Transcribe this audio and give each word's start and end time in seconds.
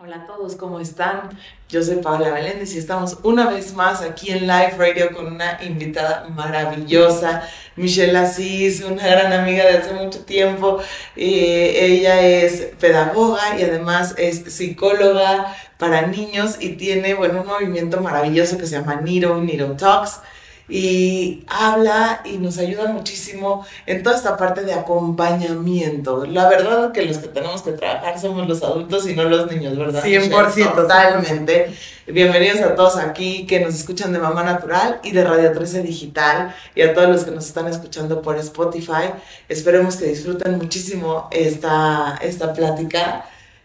Hola 0.00 0.14
a 0.14 0.26
todos, 0.28 0.54
¿cómo 0.54 0.78
están? 0.78 1.22
Yo 1.68 1.82
soy 1.82 1.96
Paula 1.96 2.30
Valéndez 2.30 2.72
y 2.72 2.78
estamos 2.78 3.18
una 3.24 3.50
vez 3.50 3.74
más 3.74 4.00
aquí 4.00 4.30
en 4.30 4.42
Live 4.42 4.74
Radio 4.78 5.10
con 5.12 5.26
una 5.26 5.58
invitada 5.64 6.28
maravillosa, 6.28 7.42
Michelle 7.74 8.16
Asís, 8.16 8.80
una 8.84 9.04
gran 9.04 9.32
amiga 9.32 9.64
de 9.64 9.78
hace 9.78 9.94
mucho 9.94 10.20
tiempo. 10.20 10.78
Eh, 11.16 11.78
ella 11.80 12.20
es 12.20 12.68
pedagoga 12.78 13.58
y 13.58 13.64
además 13.64 14.14
es 14.18 14.44
psicóloga 14.54 15.56
para 15.78 16.06
niños 16.06 16.58
y 16.60 16.74
tiene, 16.76 17.14
bueno, 17.14 17.40
un 17.40 17.48
movimiento 17.48 18.00
maravilloso 18.00 18.56
que 18.56 18.66
se 18.68 18.78
llama 18.78 19.00
Niro, 19.00 19.40
Niro 19.40 19.72
Talks 19.72 20.20
y 20.68 21.44
habla 21.46 22.20
y 22.24 22.36
nos 22.36 22.58
ayuda 22.58 22.92
muchísimo 22.92 23.66
en 23.86 24.02
toda 24.02 24.16
esta 24.16 24.36
parte 24.36 24.62
de 24.62 24.74
acompañamiento. 24.74 26.26
La 26.26 26.48
verdad 26.48 26.86
es 26.86 26.92
que 26.92 27.06
los 27.06 27.18
que 27.18 27.28
tenemos 27.28 27.62
que 27.62 27.72
trabajar 27.72 28.20
somos 28.20 28.46
los 28.46 28.62
adultos 28.62 29.08
y 29.08 29.14
no 29.14 29.24
los 29.24 29.50
niños, 29.50 29.78
¿verdad? 29.78 30.04
100%. 30.04 30.74
Totalmente. 30.74 31.74
Bienvenidos 32.06 32.60
a 32.60 32.74
todos 32.74 32.96
aquí 32.96 33.46
que 33.46 33.60
nos 33.60 33.74
escuchan 33.74 34.12
de 34.12 34.18
Mamá 34.18 34.42
Natural 34.42 35.00
y 35.02 35.12
de 35.12 35.24
Radio 35.24 35.52
13 35.52 35.82
Digital 35.82 36.54
y 36.74 36.82
a 36.82 36.92
todos 36.92 37.08
los 37.08 37.24
que 37.24 37.30
nos 37.30 37.46
están 37.46 37.66
escuchando 37.66 38.20
por 38.20 38.36
Spotify. 38.36 39.12
Esperemos 39.48 39.96
que 39.96 40.06
disfruten 40.06 40.58
muchísimo 40.58 41.28
esta, 41.30 42.18
esta 42.20 42.52
plática. 42.52 43.24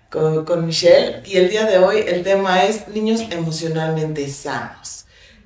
Con, 0.09 0.45
con 0.45 0.67
Michelle 0.67 1.23
y 1.25 1.37
el 1.37 1.49
día 1.49 1.65
de 1.65 1.79
hoy 1.79 2.03
el 2.05 2.21
tema 2.21 2.65
es 2.65 2.87
niños 2.87 3.21
emocionalmente 3.31 4.29
sanos. 4.29 5.02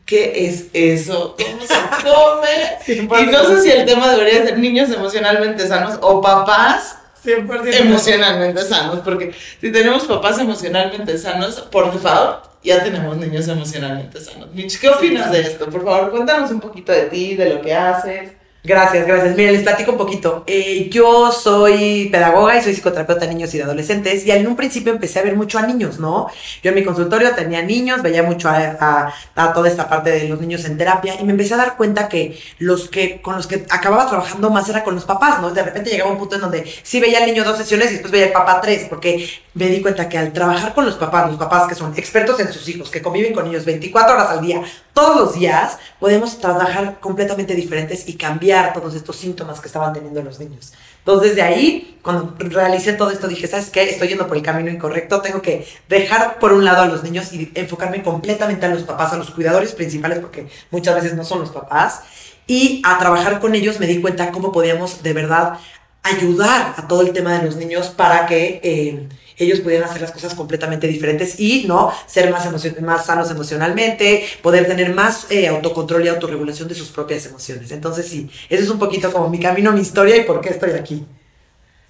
¿Qué 0.07 0.47
es 0.47 0.67
eso? 0.73 1.35
¿Cómo 1.37 1.61
se 1.61 1.75
come? 2.03 3.21
y 3.21 3.25
no 3.27 3.43
sé 3.43 3.61
si 3.61 3.69
el 3.69 3.85
tema 3.85 4.09
debería 4.09 4.43
ser 4.43 4.57
niños 4.57 4.89
emocionalmente 4.89 5.67
sanos 5.67 5.99
o 6.01 6.21
papás 6.21 6.97
100% 7.23 7.81
emocionalmente 7.81 8.61
sanos, 8.63 8.99
porque 9.03 9.33
si 9.59 9.71
tenemos 9.71 10.05
papás 10.05 10.39
emocionalmente 10.39 11.17
sanos, 11.17 11.59
por 11.71 11.91
default, 11.91 12.45
ya 12.63 12.83
tenemos 12.83 13.17
niños 13.17 13.47
emocionalmente 13.47 14.21
sanos. 14.21 14.53
Mitch, 14.53 14.79
¿qué 14.79 14.89
opinas 14.89 15.31
de 15.31 15.41
esto? 15.41 15.69
Por 15.69 15.83
favor, 15.83 16.11
cuéntanos 16.11 16.51
un 16.51 16.61
poquito 16.61 16.91
de 16.91 17.03
ti, 17.03 17.35
de 17.35 17.49
lo 17.49 17.61
que 17.61 17.73
haces. 17.75 18.31
Gracias, 18.67 19.07
gracias. 19.07 19.33
Miren, 19.37 19.53
les 19.53 19.63
platico 19.63 19.93
un 19.93 19.97
poquito. 19.97 20.43
Eh, 20.45 20.89
yo 20.91 21.31
soy 21.31 22.09
pedagoga 22.11 22.57
y 22.57 22.61
soy 22.61 22.73
psicoterapeuta 22.73 23.25
de 23.25 23.33
niños 23.33 23.53
y 23.53 23.57
de 23.59 23.63
adolescentes 23.63 24.25
y 24.25 24.31
en 24.31 24.45
un 24.45 24.57
principio 24.57 24.91
empecé 24.91 25.19
a 25.19 25.23
ver 25.23 25.37
mucho 25.37 25.57
a 25.57 25.61
niños, 25.61 25.99
¿no? 25.99 26.27
Yo 26.61 26.71
en 26.71 26.75
mi 26.75 26.83
consultorio 26.83 27.33
tenía 27.33 27.61
niños, 27.61 28.01
veía 28.01 28.23
mucho 28.23 28.49
a, 28.49 29.13
toda 29.53 29.69
esta 29.69 29.87
parte 29.87 30.09
de 30.11 30.27
los 30.27 30.41
niños 30.41 30.65
en 30.65 30.77
terapia 30.77 31.15
y 31.17 31.23
me 31.23 31.31
empecé 31.31 31.53
a 31.53 31.57
dar 31.57 31.77
cuenta 31.77 32.09
que 32.09 32.37
los 32.59 32.89
que 32.89 33.21
con 33.21 33.37
los 33.37 33.47
que 33.47 33.65
acababa 33.69 34.05
trabajando 34.09 34.49
más 34.49 34.67
era 34.67 34.83
con 34.83 34.95
los 34.95 35.05
papás, 35.05 35.39
¿no? 35.39 35.51
De 35.51 35.63
repente 35.63 35.89
llegaba 35.89 36.11
un 36.11 36.17
punto 36.17 36.35
en 36.35 36.41
donde 36.41 36.65
sí 36.83 36.99
veía 36.99 37.19
al 37.19 37.25
niño 37.25 37.45
dos 37.45 37.57
sesiones 37.57 37.87
y 37.91 37.93
después 37.93 38.11
veía 38.11 38.25
al 38.25 38.33
papá 38.33 38.59
tres, 38.59 38.87
porque 38.89 39.29
me 39.53 39.69
di 39.69 39.81
cuenta 39.81 40.09
que 40.09 40.17
al 40.17 40.33
trabajar 40.33 40.73
con 40.73 40.85
los 40.85 40.95
papás, 40.95 41.29
los 41.29 41.39
papás 41.39 41.69
que 41.69 41.75
son 41.75 41.93
expertos 41.95 42.37
en 42.41 42.51
sus 42.51 42.67
hijos, 42.67 42.91
que 42.91 43.01
conviven 43.01 43.33
con 43.33 43.47
ellos 43.47 43.63
24 43.63 44.13
horas 44.13 44.29
al 44.29 44.41
día, 44.41 44.61
todos 44.97 45.15
los 45.15 45.35
días, 45.35 45.77
podemos 45.99 46.39
trabajar 46.39 46.99
completamente 46.99 47.53
diferentes 47.53 48.09
y 48.09 48.17
cambiar 48.17 48.73
todos 48.73 48.95
estos 48.95 49.15
síntomas 49.15 49.59
que 49.59 49.67
estaban 49.67 49.93
teniendo 49.93 50.23
los 50.23 50.39
niños. 50.39 50.73
Entonces, 50.97 51.35
de 51.35 51.43
ahí, 51.43 51.99
cuando 52.01 52.33
realicé 52.39 52.93
todo 52.93 53.11
esto, 53.11 53.27
dije, 53.27 53.45
¿sabes 53.45 53.69
qué? 53.69 53.91
Estoy 53.91 54.07
yendo 54.07 54.25
por 54.25 54.35
el 54.35 54.41
camino 54.41 54.71
incorrecto, 54.71 55.21
tengo 55.21 55.39
que 55.39 55.67
dejar 55.87 56.39
por 56.39 56.51
un 56.51 56.65
lado 56.65 56.81
a 56.81 56.87
los 56.87 57.03
niños 57.03 57.31
y 57.31 57.51
enfocarme 57.53 58.01
completamente 58.01 58.65
a 58.65 58.69
los 58.69 58.81
papás, 58.81 59.13
a 59.13 59.17
los 59.17 59.29
cuidadores 59.29 59.73
principales, 59.73 60.17
porque 60.17 60.47
muchas 60.71 60.95
veces 60.95 61.13
no 61.13 61.23
son 61.23 61.41
los 61.41 61.51
papás, 61.51 62.01
y 62.47 62.81
a 62.83 62.97
trabajar 62.97 63.39
con 63.39 63.53
ellos 63.53 63.79
me 63.79 63.85
di 63.85 64.01
cuenta 64.01 64.31
cómo 64.31 64.51
podíamos 64.51 65.03
de 65.03 65.13
verdad 65.13 65.59
ayudar 66.07 66.73
a 66.77 66.87
todo 66.87 67.01
el 67.01 67.13
tema 67.13 67.37
de 67.37 67.45
los 67.45 67.55
niños 67.55 67.87
para 67.87 68.25
que... 68.25 68.59
Eh, 68.63 69.07
ellos 69.37 69.59
pudieran 69.59 69.87
hacer 69.87 70.01
las 70.01 70.11
cosas 70.11 70.33
completamente 70.33 70.87
diferentes 70.87 71.39
y 71.39 71.65
no 71.67 71.91
ser 72.07 72.31
más, 72.31 72.47
más 72.81 73.05
sanos 73.05 73.29
emocionalmente, 73.29 74.25
poder 74.41 74.67
tener 74.67 74.93
más 74.93 75.27
eh, 75.29 75.47
autocontrol 75.47 76.03
y 76.03 76.07
autorregulación 76.07 76.67
de 76.67 76.75
sus 76.75 76.89
propias 76.89 77.25
emociones. 77.27 77.71
Entonces 77.71 78.07
sí, 78.07 78.29
eso 78.49 78.63
es 78.63 78.69
un 78.69 78.79
poquito 78.79 79.11
como 79.11 79.29
mi 79.29 79.39
camino, 79.39 79.71
mi 79.71 79.81
historia 79.81 80.17
y 80.17 80.23
por 80.23 80.41
qué 80.41 80.49
estoy 80.49 80.71
aquí. 80.71 81.05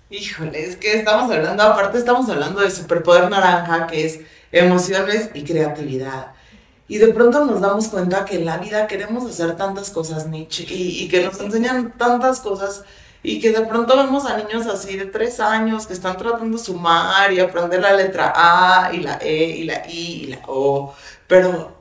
Híjole, 0.10 0.64
es 0.64 0.76
que 0.78 0.94
estamos 0.98 1.32
hablando, 1.32 1.64
aparte 1.64 1.98
estamos 1.98 2.30
hablando 2.30 2.62
de 2.62 2.72
superpoder 2.72 3.30
naranja, 3.30 3.88
que 3.88 4.06
es 4.06 4.20
emociones 4.52 5.30
y 5.34 5.44
creatividad. 5.44 6.34
Y 6.90 6.98
de 7.00 7.10
pronto 7.10 7.44
nos 7.44 7.60
damos 7.60 7.90
cuenta 7.90 8.24
que 8.24 8.36
en 8.36 8.46
la 8.46 8.58
vida 8.58 8.88
queremos 8.88 9.30
hacer 9.30 9.58
tantas 9.58 9.90
cosas, 9.90 10.28
Nietzsche, 10.28 10.66
y, 10.70 11.04
y 11.04 11.08
que 11.10 11.26
nos 11.26 11.40
enseñan 11.42 11.94
tantas 11.98 12.40
cosas 12.40 12.84
y 13.24 13.40
que 13.40 13.52
de 13.52 13.62
pronto 13.62 13.96
vemos 13.98 14.26
a 14.26 14.38
niños 14.38 14.68
así 14.68 14.96
de 14.96 15.06
tres 15.06 15.40
años 15.40 15.88
que 15.88 15.94
están 15.94 16.18
tratando 16.18 16.58
de 16.58 16.64
sumar 16.64 17.32
y 17.34 17.40
aprender 17.40 17.82
la 17.82 17.94
letra 17.94 18.34
A 18.36 18.94
y 18.94 19.02
la 19.02 19.18
E 19.22 19.58
y 19.58 19.64
la 19.64 19.88
I 19.88 20.24
y 20.24 20.28
la 20.28 20.40
O, 20.48 20.94
pero 21.28 21.76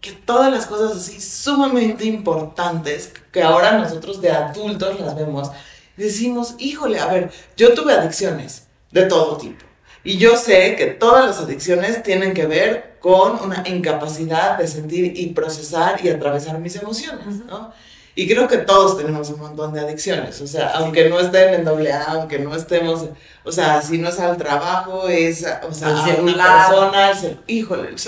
que 0.00 0.12
todas 0.12 0.52
las 0.52 0.66
cosas 0.66 0.96
así 0.96 1.20
sumamente 1.20 2.04
importantes 2.04 3.12
que 3.30 3.42
ahora 3.42 3.78
nosotros 3.78 4.20
de 4.20 4.30
adultos 4.30 5.00
las 5.00 5.16
vemos, 5.16 5.50
decimos, 5.96 6.56
híjole, 6.58 6.98
a 6.98 7.06
ver, 7.06 7.30
yo 7.56 7.72
tuve 7.72 7.92
adicciones 7.92 8.66
de 8.90 9.04
todo 9.04 9.36
tipo. 9.36 9.64
Y 10.04 10.18
yo 10.18 10.36
sé 10.36 10.74
que 10.74 10.86
todas 10.86 11.24
las 11.24 11.38
adicciones 11.38 12.02
tienen 12.02 12.34
que 12.34 12.46
ver 12.46 12.96
con 12.98 13.40
una 13.40 13.62
incapacidad 13.66 14.58
de 14.58 14.66
sentir 14.66 15.16
y 15.16 15.28
procesar 15.28 16.04
y 16.04 16.08
atravesar 16.08 16.58
mis 16.58 16.74
emociones, 16.76 17.44
¿no? 17.46 17.72
Y 18.14 18.28
creo 18.28 18.46
que 18.46 18.58
todos 18.58 18.98
tenemos 18.98 19.30
un 19.30 19.40
montón 19.40 19.72
de 19.72 19.80
adicciones, 19.80 20.40
o 20.42 20.46
sea, 20.46 20.72
aunque 20.74 21.08
no 21.08 21.18
estén 21.18 21.54
en 21.54 21.64
doble 21.64 21.92
A, 21.92 22.04
aunque 22.12 22.38
no 22.38 22.54
estemos, 22.54 23.06
o 23.42 23.52
sea, 23.52 23.80
si 23.80 23.96
no 23.96 24.10
es 24.10 24.20
al 24.20 24.36
trabajo, 24.36 25.08
es, 25.08 25.46
o 25.66 25.72
sea, 25.72 25.88
a 25.88 26.20
una 26.20 26.68
persona, 26.68 27.10
el 27.10 27.40
híjole, 27.46 27.88
el 27.88 27.98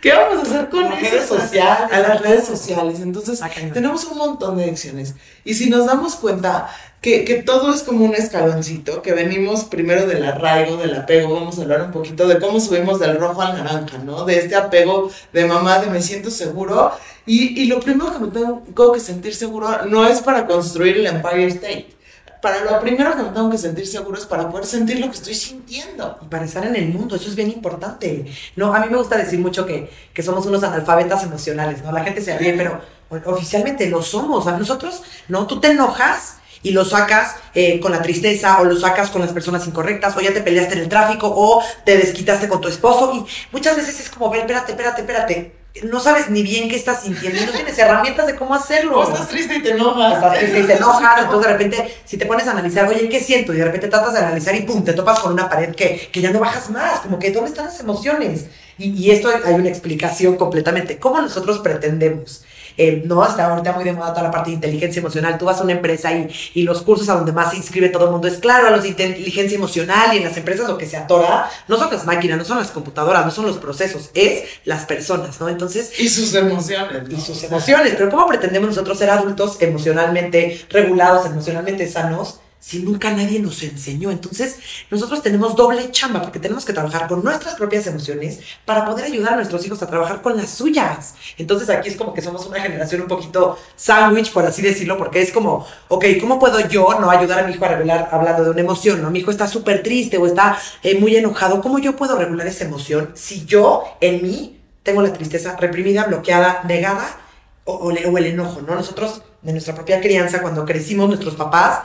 ¿Qué 0.00 0.12
vamos 0.12 0.38
a 0.38 0.42
hacer 0.42 0.68
con 0.70 0.84
las 0.84 1.00
redes 1.00 1.26
sociales? 1.26 1.92
A 1.92 2.00
las 2.00 2.22
redes 2.22 2.46
sociales. 2.46 3.00
Entonces, 3.00 3.40
tenemos 3.72 4.04
un 4.04 4.18
montón 4.18 4.56
de 4.56 4.64
adicciones. 4.64 5.14
Y 5.44 5.54
si 5.54 5.68
nos 5.68 5.86
damos 5.86 6.16
cuenta 6.16 6.70
que, 7.00 7.24
que, 7.24 7.42
todo 7.42 7.72
es 7.72 7.82
como 7.82 8.04
un 8.04 8.14
escaloncito, 8.14 9.02
que 9.02 9.12
venimos 9.12 9.64
primero 9.64 10.06
del 10.06 10.24
arraigo, 10.24 10.78
del 10.78 10.94
apego, 10.94 11.34
vamos 11.34 11.58
a 11.58 11.62
hablar 11.62 11.82
un 11.82 11.92
poquito 11.92 12.26
de 12.26 12.40
cómo 12.40 12.58
subimos 12.60 12.98
del 12.98 13.18
rojo 13.18 13.42
al 13.42 13.56
naranja, 13.56 13.98
¿no? 13.98 14.24
De 14.24 14.38
este 14.38 14.56
apego 14.56 15.10
de 15.32 15.44
mamá, 15.44 15.78
de 15.78 15.90
me 15.90 16.02
siento 16.02 16.30
seguro, 16.30 16.92
y, 17.28 17.62
y, 17.62 17.66
lo 17.66 17.78
primero 17.78 18.10
que 18.12 18.18
me 18.18 18.28
tengo 18.28 18.92
que 18.92 19.00
sentir 19.00 19.34
seguro 19.34 19.84
no 19.84 20.06
es 20.06 20.20
para 20.20 20.46
construir 20.46 20.96
el 20.96 21.06
Empire 21.06 21.46
State. 21.48 21.98
Para 22.40 22.64
lo 22.64 22.80
primero 22.80 23.14
que 23.16 23.22
me 23.22 23.28
tengo 23.30 23.50
que 23.50 23.58
sentir 23.58 23.86
seguro 23.86 24.16
es 24.16 24.24
para 24.24 24.48
poder 24.48 24.64
sentir 24.64 24.98
lo 24.98 25.10
que 25.10 25.16
estoy 25.16 25.34
sintiendo. 25.34 26.18
Y 26.22 26.26
para 26.26 26.46
estar 26.46 26.64
en 26.64 26.74
el 26.74 26.88
mundo, 26.88 27.16
eso 27.16 27.28
es 27.28 27.34
bien 27.34 27.50
importante. 27.50 28.24
No, 28.56 28.72
a 28.74 28.80
mí 28.80 28.86
me 28.90 28.96
gusta 28.96 29.18
decir 29.18 29.40
mucho 29.40 29.66
que, 29.66 29.90
que 30.14 30.22
somos 30.22 30.46
unos 30.46 30.62
analfabetas 30.62 31.22
emocionales, 31.24 31.82
¿no? 31.82 31.92
La 31.92 32.02
gente 32.02 32.22
se 32.22 32.38
ríe, 32.38 32.54
pero 32.54 32.80
oficialmente 33.26 33.90
lo 33.90 34.02
somos. 34.02 34.46
A 34.46 34.56
nosotros, 34.56 35.02
¿no? 35.28 35.46
Tú 35.46 35.60
te 35.60 35.72
enojas 35.72 36.36
y 36.62 36.70
lo 36.70 36.86
sacas 36.86 37.36
eh, 37.54 37.78
con 37.80 37.92
la 37.92 38.00
tristeza 38.00 38.60
o 38.60 38.64
lo 38.64 38.76
sacas 38.76 39.10
con 39.10 39.20
las 39.20 39.32
personas 39.32 39.66
incorrectas 39.66 40.16
o 40.16 40.20
ya 40.20 40.32
te 40.32 40.40
peleaste 40.40 40.74
en 40.74 40.80
el 40.80 40.88
tráfico 40.88 41.30
o 41.34 41.62
te 41.84 41.98
desquitaste 41.98 42.48
con 42.48 42.60
tu 42.60 42.68
esposo 42.68 43.12
y 43.14 43.24
muchas 43.52 43.76
veces 43.76 44.00
es 44.00 44.08
como, 44.08 44.30
ver, 44.30 44.40
espérate, 44.40 44.72
espérate, 44.72 45.00
espérate 45.02 45.58
no 45.84 46.00
sabes 46.00 46.28
ni 46.30 46.42
bien 46.42 46.68
qué 46.68 46.76
estás 46.76 47.02
sintiendo 47.02 47.40
y 47.40 47.46
no 47.46 47.52
tienes 47.52 47.78
herramientas 47.78 48.26
de 48.26 48.34
cómo 48.34 48.54
hacerlo. 48.54 49.02
estás 49.02 49.28
triste 49.28 49.56
y 49.56 49.62
te 49.62 49.72
enojas. 49.72 50.14
Estás 50.14 50.38
triste 50.38 50.60
y 50.60 50.62
te 50.64 50.72
enojas, 50.76 51.22
entonces 51.22 51.46
de 51.46 51.52
repente 51.52 51.98
si 52.04 52.16
te 52.16 52.26
pones 52.26 52.46
a 52.46 52.52
analizar, 52.52 52.88
oye, 52.88 53.08
¿qué 53.08 53.20
siento? 53.20 53.52
Y 53.52 53.58
de 53.58 53.64
repente 53.64 53.88
tratas 53.88 54.14
de 54.14 54.20
analizar 54.20 54.54
y 54.54 54.62
pum, 54.62 54.84
te 54.84 54.92
topas 54.92 55.20
con 55.20 55.32
una 55.32 55.48
pared 55.48 55.74
que, 55.74 56.08
que 56.12 56.20
ya 56.20 56.30
no 56.30 56.40
bajas 56.40 56.70
más, 56.70 57.00
como 57.00 57.18
que 57.18 57.30
¿dónde 57.30 57.50
están 57.50 57.66
las 57.66 57.80
emociones? 57.80 58.46
Y, 58.76 58.90
y 58.90 59.10
esto 59.10 59.30
hay 59.44 59.54
una 59.54 59.68
explicación 59.68 60.36
completamente. 60.36 60.98
¿Cómo 60.98 61.20
nosotros 61.20 61.58
pretendemos 61.60 62.44
eh, 62.78 63.02
no, 63.04 63.22
hasta 63.22 63.46
ahorita 63.46 63.72
muy 63.72 63.84
de 63.84 63.92
moda 63.92 64.12
toda 64.12 64.22
la 64.22 64.30
parte 64.30 64.50
de 64.50 64.54
inteligencia 64.54 65.00
emocional. 65.00 65.36
Tú 65.36 65.44
vas 65.44 65.60
a 65.60 65.64
una 65.64 65.72
empresa 65.72 66.12
y, 66.12 66.30
y 66.54 66.62
los 66.62 66.82
cursos 66.82 67.08
a 67.08 67.14
donde 67.14 67.32
más 67.32 67.50
se 67.50 67.56
inscribe 67.56 67.88
todo 67.88 68.06
el 68.06 68.12
mundo 68.12 68.28
es 68.28 68.38
claro, 68.38 68.68
a 68.68 68.70
los 68.70 68.82
de 68.82 68.88
inteligencia 68.88 69.56
emocional 69.56 70.14
y 70.14 70.18
en 70.18 70.24
las 70.24 70.36
empresas 70.36 70.68
lo 70.68 70.78
que 70.78 70.86
se 70.86 70.96
atora 70.96 71.50
no 71.66 71.76
son 71.76 71.90
las 71.92 72.06
máquinas, 72.06 72.38
no 72.38 72.44
son 72.44 72.58
las 72.58 72.70
computadoras, 72.70 73.24
no 73.24 73.30
son 73.30 73.46
los 73.46 73.58
procesos, 73.58 74.10
es 74.14 74.44
las 74.64 74.86
personas, 74.86 75.40
¿no? 75.40 75.48
Entonces... 75.48 75.98
Y 75.98 76.08
sus 76.08 76.32
emociones. 76.34 77.02
Y 77.10 77.20
sus 77.20 77.42
emociones. 77.42 77.94
Pero 77.96 78.10
¿cómo 78.10 78.26
pretendemos 78.26 78.68
nosotros 78.68 78.96
ser 78.96 79.10
adultos 79.10 79.60
emocionalmente 79.60 80.64
regulados, 80.70 81.26
emocionalmente 81.26 81.88
sanos? 81.88 82.40
Si 82.60 82.80
nunca 82.80 83.10
nadie 83.12 83.38
nos 83.38 83.62
enseñó. 83.62 84.10
Entonces, 84.10 84.58
nosotros 84.90 85.22
tenemos 85.22 85.54
doble 85.54 85.90
chamba 85.90 86.20
porque 86.22 86.40
tenemos 86.40 86.64
que 86.64 86.72
trabajar 86.72 87.06
con 87.06 87.22
nuestras 87.22 87.54
propias 87.54 87.86
emociones 87.86 88.40
para 88.64 88.84
poder 88.84 89.04
ayudar 89.04 89.34
a 89.34 89.36
nuestros 89.36 89.64
hijos 89.64 89.82
a 89.82 89.86
trabajar 89.86 90.22
con 90.22 90.36
las 90.36 90.50
suyas. 90.50 91.14
Entonces, 91.36 91.70
aquí 91.70 91.88
es 91.88 91.96
como 91.96 92.12
que 92.12 92.20
somos 92.20 92.44
una 92.46 92.60
generación 92.60 93.02
un 93.02 93.08
poquito 93.08 93.58
sándwich, 93.76 94.32
por 94.32 94.44
así 94.44 94.60
decirlo, 94.60 94.98
porque 94.98 95.22
es 95.22 95.32
como, 95.32 95.66
ok, 95.88 96.04
¿cómo 96.20 96.38
puedo 96.38 96.60
yo 96.68 96.98
no 97.00 97.10
ayudar 97.10 97.40
a 97.40 97.46
mi 97.46 97.54
hijo 97.54 97.64
a 97.64 97.68
regular 97.68 98.08
hablando 98.10 98.44
de 98.44 98.50
una 98.50 98.60
emoción? 98.60 99.02
¿no? 99.02 99.10
Mi 99.10 99.20
hijo 99.20 99.30
está 99.30 99.46
súper 99.46 99.82
triste 99.82 100.18
o 100.18 100.26
está 100.26 100.58
eh, 100.82 100.98
muy 100.98 101.14
enojado. 101.16 101.60
¿Cómo 101.60 101.78
yo 101.78 101.96
puedo 101.96 102.18
regular 102.18 102.46
esa 102.46 102.64
emoción 102.64 103.12
si 103.14 103.44
yo 103.44 103.84
en 104.00 104.22
mí 104.22 104.60
tengo 104.82 105.02
la 105.02 105.12
tristeza 105.12 105.56
reprimida, 105.56 106.04
bloqueada, 106.04 106.62
negada 106.66 107.20
o, 107.64 107.74
o 107.74 108.18
el 108.18 108.26
enojo? 108.26 108.62
¿no? 108.62 108.74
Nosotros, 108.74 109.22
de 109.42 109.52
nuestra 109.52 109.74
propia 109.74 110.00
crianza, 110.00 110.42
cuando 110.42 110.64
crecimos, 110.64 111.08
nuestros 111.08 111.36
papás, 111.36 111.82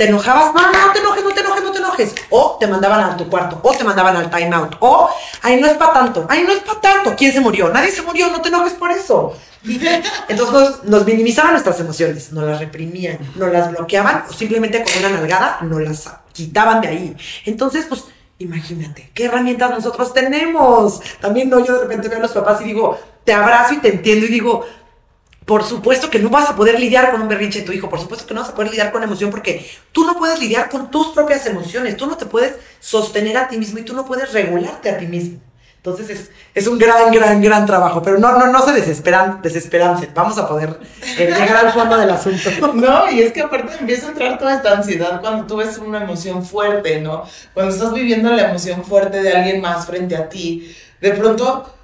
te 0.00 0.08
enojabas, 0.08 0.54
no, 0.54 0.62
no, 0.62 0.86
no 0.86 0.92
te 0.94 0.98
enojes, 0.98 1.22
no 1.22 1.30
te 1.30 1.40
enojes, 1.40 1.62
no 1.62 1.72
te 1.72 1.78
enojes. 1.78 2.14
O 2.30 2.56
te 2.58 2.66
mandaban 2.66 3.00
a 3.02 3.16
tu 3.18 3.28
cuarto, 3.28 3.60
o 3.62 3.70
te 3.76 3.84
mandaban 3.84 4.16
al 4.16 4.30
time 4.30 4.50
out, 4.54 4.76
o, 4.80 5.10
ay, 5.42 5.60
no 5.60 5.66
es 5.66 5.74
para 5.74 5.92
tanto, 5.92 6.24
ay, 6.26 6.42
no 6.42 6.52
es 6.52 6.60
para 6.60 6.80
tanto. 6.80 7.14
¿Quién 7.14 7.34
se 7.34 7.40
murió? 7.40 7.68
Nadie 7.68 7.90
se 7.90 8.00
murió, 8.00 8.30
no 8.30 8.40
te 8.40 8.48
enojes 8.48 8.72
por 8.72 8.90
eso. 8.90 9.36
Entonces 9.62 10.54
nos, 10.54 10.84
nos, 10.84 11.04
minimizaban 11.04 11.52
nuestras 11.52 11.78
emociones, 11.80 12.32
nos 12.32 12.44
las 12.44 12.60
reprimían, 12.60 13.18
nos 13.34 13.52
las 13.52 13.72
bloqueaban 13.72 14.24
o 14.26 14.32
simplemente 14.32 14.82
con 14.82 15.04
una 15.04 15.10
nalgada 15.10 15.58
nos 15.60 15.82
las 15.82 16.10
quitaban 16.32 16.80
de 16.80 16.88
ahí. 16.88 17.16
Entonces, 17.44 17.84
pues 17.86 18.04
imagínate, 18.38 19.10
¿qué 19.12 19.26
herramientas 19.26 19.68
nosotros 19.68 20.14
tenemos? 20.14 21.02
También 21.20 21.50
no, 21.50 21.62
yo 21.62 21.74
de 21.74 21.80
repente 21.80 22.08
veo 22.08 22.20
a 22.20 22.22
los 22.22 22.32
papás 22.32 22.62
y 22.62 22.64
digo, 22.64 22.98
te 23.22 23.34
abrazo 23.34 23.74
y 23.74 23.80
te 23.80 23.88
entiendo 23.88 24.24
y 24.24 24.30
digo, 24.30 24.64
por 25.50 25.64
supuesto 25.64 26.08
que 26.10 26.20
no 26.20 26.30
vas 26.30 26.48
a 26.48 26.54
poder 26.54 26.78
lidiar 26.78 27.10
con 27.10 27.22
un 27.22 27.26
berrinche 27.26 27.58
de 27.58 27.66
tu 27.66 27.72
hijo, 27.72 27.90
por 27.90 27.98
supuesto 27.98 28.24
que 28.24 28.32
no 28.34 28.40
vas 28.40 28.50
a 28.50 28.54
poder 28.54 28.70
lidiar 28.70 28.92
con 28.92 29.02
emoción 29.02 29.32
porque 29.32 29.68
tú 29.90 30.04
no 30.04 30.16
puedes 30.16 30.38
lidiar 30.38 30.68
con 30.68 30.92
tus 30.92 31.08
propias 31.08 31.44
emociones, 31.44 31.96
tú 31.96 32.06
no 32.06 32.16
te 32.16 32.24
puedes 32.24 32.54
sostener 32.78 33.36
a 33.36 33.48
ti 33.48 33.58
mismo 33.58 33.80
y 33.80 33.82
tú 33.82 33.92
no 33.92 34.06
puedes 34.06 34.32
regularte 34.32 34.88
a 34.88 34.96
ti 34.96 35.08
mismo. 35.08 35.40
Entonces 35.78 36.08
es, 36.08 36.30
es, 36.54 36.68
un 36.68 36.78
gran, 36.78 37.10
gran, 37.10 37.42
gran 37.42 37.66
trabajo, 37.66 38.00
pero 38.00 38.16
no, 38.18 38.38
no, 38.38 38.46
no 38.46 38.64
se 38.64 38.70
desesperan, 38.70 39.42
desesperancen, 39.42 40.10
vamos 40.14 40.38
a 40.38 40.46
poder 40.46 40.78
eh, 41.18 41.26
llegar 41.26 41.66
al 41.66 41.72
fondo 41.72 41.96
del 41.96 42.10
asunto. 42.10 42.48
No, 42.74 43.10
y 43.10 43.20
es 43.20 43.32
que 43.32 43.40
aparte 43.40 43.76
empieza 43.80 44.06
a 44.06 44.10
entrar 44.10 44.38
toda 44.38 44.54
esta 44.54 44.70
ansiedad 44.70 45.20
cuando 45.20 45.48
tú 45.48 45.56
ves 45.56 45.78
una 45.78 46.04
emoción 46.04 46.44
fuerte, 46.44 47.00
¿no? 47.00 47.24
Cuando 47.54 47.74
estás 47.74 47.92
viviendo 47.92 48.30
la 48.30 48.50
emoción 48.50 48.84
fuerte 48.84 49.20
de 49.20 49.32
alguien 49.32 49.60
más 49.60 49.84
frente 49.84 50.14
a 50.16 50.28
ti, 50.28 50.76
de 51.00 51.10
pronto 51.10 51.79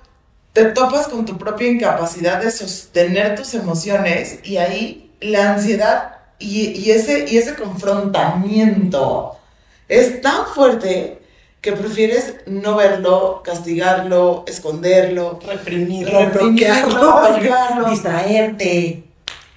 te 0.57 0.65
topas 0.65 1.09
con 1.09 1.27
tu 1.27 1.37
propia 1.37 1.69
incapacidad 1.69 2.41
de 2.43 2.51
sostener 2.51 3.35
tus 3.35 3.53
emociones 3.53 4.39
y 4.43 4.57
ahí 4.57 5.13
la 5.21 5.53
ansiedad 5.53 6.17
y, 6.39 6.69
y 6.69 6.93
ese, 6.93 7.27
y 7.29 7.37
ese 7.37 7.55
confrontamiento 7.55 9.37
es 9.87 10.23
tan 10.23 10.47
fuerte 10.47 11.21
que 11.61 11.73
prefieres 11.73 12.37
no 12.47 12.75
verlo, 12.75 13.43
castigarlo, 13.45 14.45
esconderlo, 14.47 15.39
reprimirlo, 15.47 16.31
bloquearlo, 16.33 17.91
distraerte. 17.91 19.05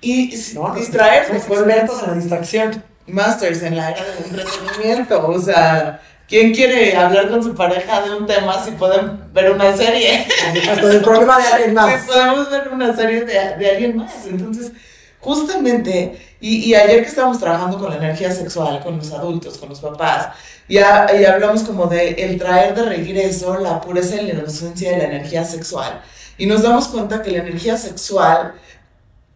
Y 0.01 0.31
distraerte. 0.31 1.37
Expertos 1.37 2.03
en 2.03 2.09
la 2.09 2.15
distracción. 2.15 2.83
Masters 3.07 3.63
en 3.63 3.77
la 3.77 3.91
era 3.91 4.03
del 4.03 4.25
entretenimiento. 4.25 5.29
O 5.29 5.39
sea, 5.39 6.01
¿quién 6.29 6.53
quiere 6.53 6.95
hablar 6.95 7.29
con 7.29 7.43
su 7.43 7.53
pareja 7.55 8.01
de 8.01 8.15
un 8.15 8.25
tema 8.25 8.63
si 8.63 8.71
pueden 8.71 9.33
ver 9.33 9.51
una 9.51 9.75
serie? 9.75 10.25
el 10.53 11.01
problema 11.01 11.37
de 11.39 11.47
alguien 11.47 11.73
más. 11.73 12.01
Si 12.01 12.07
podemos 12.07 12.49
ver 12.49 12.69
una 12.69 12.95
serie 12.95 13.25
de, 13.25 13.57
de 13.57 13.69
alguien 13.69 13.97
más. 13.97 14.25
Entonces, 14.27 14.71
justamente, 15.19 16.35
y, 16.39 16.57
y 16.65 16.75
ayer 16.75 17.01
que 17.01 17.09
estábamos 17.09 17.39
trabajando 17.39 17.77
con 17.77 17.89
la 17.89 17.97
energía 17.97 18.31
sexual, 18.31 18.79
con 18.81 18.97
los 18.97 19.11
adultos, 19.11 19.57
con 19.57 19.69
los 19.69 19.79
papás, 19.79 20.29
y, 20.69 20.77
hablamos 20.77 21.63
como 21.63 21.87
de 21.87 22.11
el 22.11 22.37
traer 22.37 22.75
de 22.75 22.83
regreso 22.83 23.57
la 23.57 23.81
pureza 23.81 24.21
y 24.21 24.27
la 24.27 24.33
inocencia 24.33 24.91
de 24.91 24.97
la 24.99 25.03
energía 25.05 25.43
sexual. 25.43 26.01
Y 26.37 26.45
nos 26.45 26.61
damos 26.61 26.87
cuenta 26.89 27.23
que 27.23 27.31
la 27.31 27.39
energía 27.39 27.75
sexual 27.75 28.53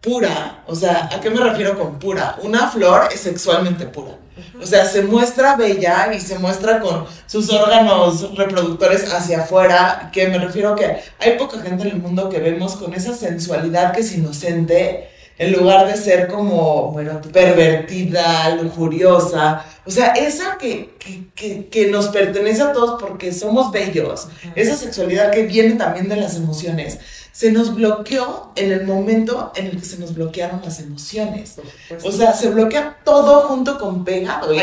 pura, 0.04 0.62
o 0.66 0.74
sea, 0.76 1.08
¿a 1.10 1.18
qué 1.18 1.30
me 1.30 1.40
refiero 1.40 1.78
con 1.78 1.98
pura? 1.98 2.36
Una 2.42 2.68
flor 2.68 3.08
es 3.12 3.20
sexualmente 3.20 3.86
pura. 3.86 4.18
O 4.60 4.66
sea, 4.66 4.84
se 4.84 5.02
muestra 5.02 5.56
bella 5.56 6.12
y 6.12 6.20
se 6.20 6.38
muestra 6.38 6.80
con 6.80 7.06
sus 7.26 7.50
órganos 7.50 8.36
reproductores 8.36 9.10
hacia 9.12 9.42
afuera, 9.42 10.10
que 10.12 10.28
me 10.28 10.38
refiero 10.38 10.76
que 10.76 10.96
hay 11.18 11.38
poca 11.38 11.58
gente 11.60 11.84
en 11.84 11.94
el 11.94 12.02
mundo 12.02 12.28
que 12.28 12.38
vemos 12.38 12.76
con 12.76 12.92
esa 12.92 13.14
sensualidad 13.14 13.92
que 13.92 14.02
es 14.02 14.14
inocente, 14.14 15.08
en 15.38 15.52
lugar 15.52 15.86
de 15.86 15.96
ser 15.96 16.28
como 16.28 16.92
bueno, 16.92 17.20
pervertida, 17.32 18.54
lujuriosa. 18.56 19.64
O 19.86 19.90
sea, 19.90 20.08
esa 20.12 20.58
que, 20.58 20.94
que, 21.34 21.66
que, 21.66 21.86
nos 21.90 22.08
pertenece 22.08 22.62
a 22.62 22.72
todos 22.72 23.00
porque 23.02 23.32
somos 23.32 23.72
bellos, 23.72 24.28
esa 24.54 24.76
sexualidad 24.76 25.30
que 25.30 25.44
viene 25.44 25.74
también 25.74 26.08
de 26.08 26.16
las 26.16 26.36
emociones, 26.36 27.00
se 27.34 27.50
nos 27.50 27.74
bloqueó 27.74 28.52
en 28.54 28.70
el 28.70 28.86
momento 28.86 29.50
en 29.56 29.66
el 29.66 29.80
que 29.80 29.84
se 29.84 29.98
nos 29.98 30.14
bloquearon 30.14 30.62
las 30.62 30.78
emociones. 30.78 31.56
O 32.04 32.12
sea, 32.12 32.32
se 32.32 32.48
bloquea 32.48 32.98
todo 33.04 33.48
junto 33.48 33.76
con 33.76 34.04
pegado. 34.04 34.54
Y 34.54 34.60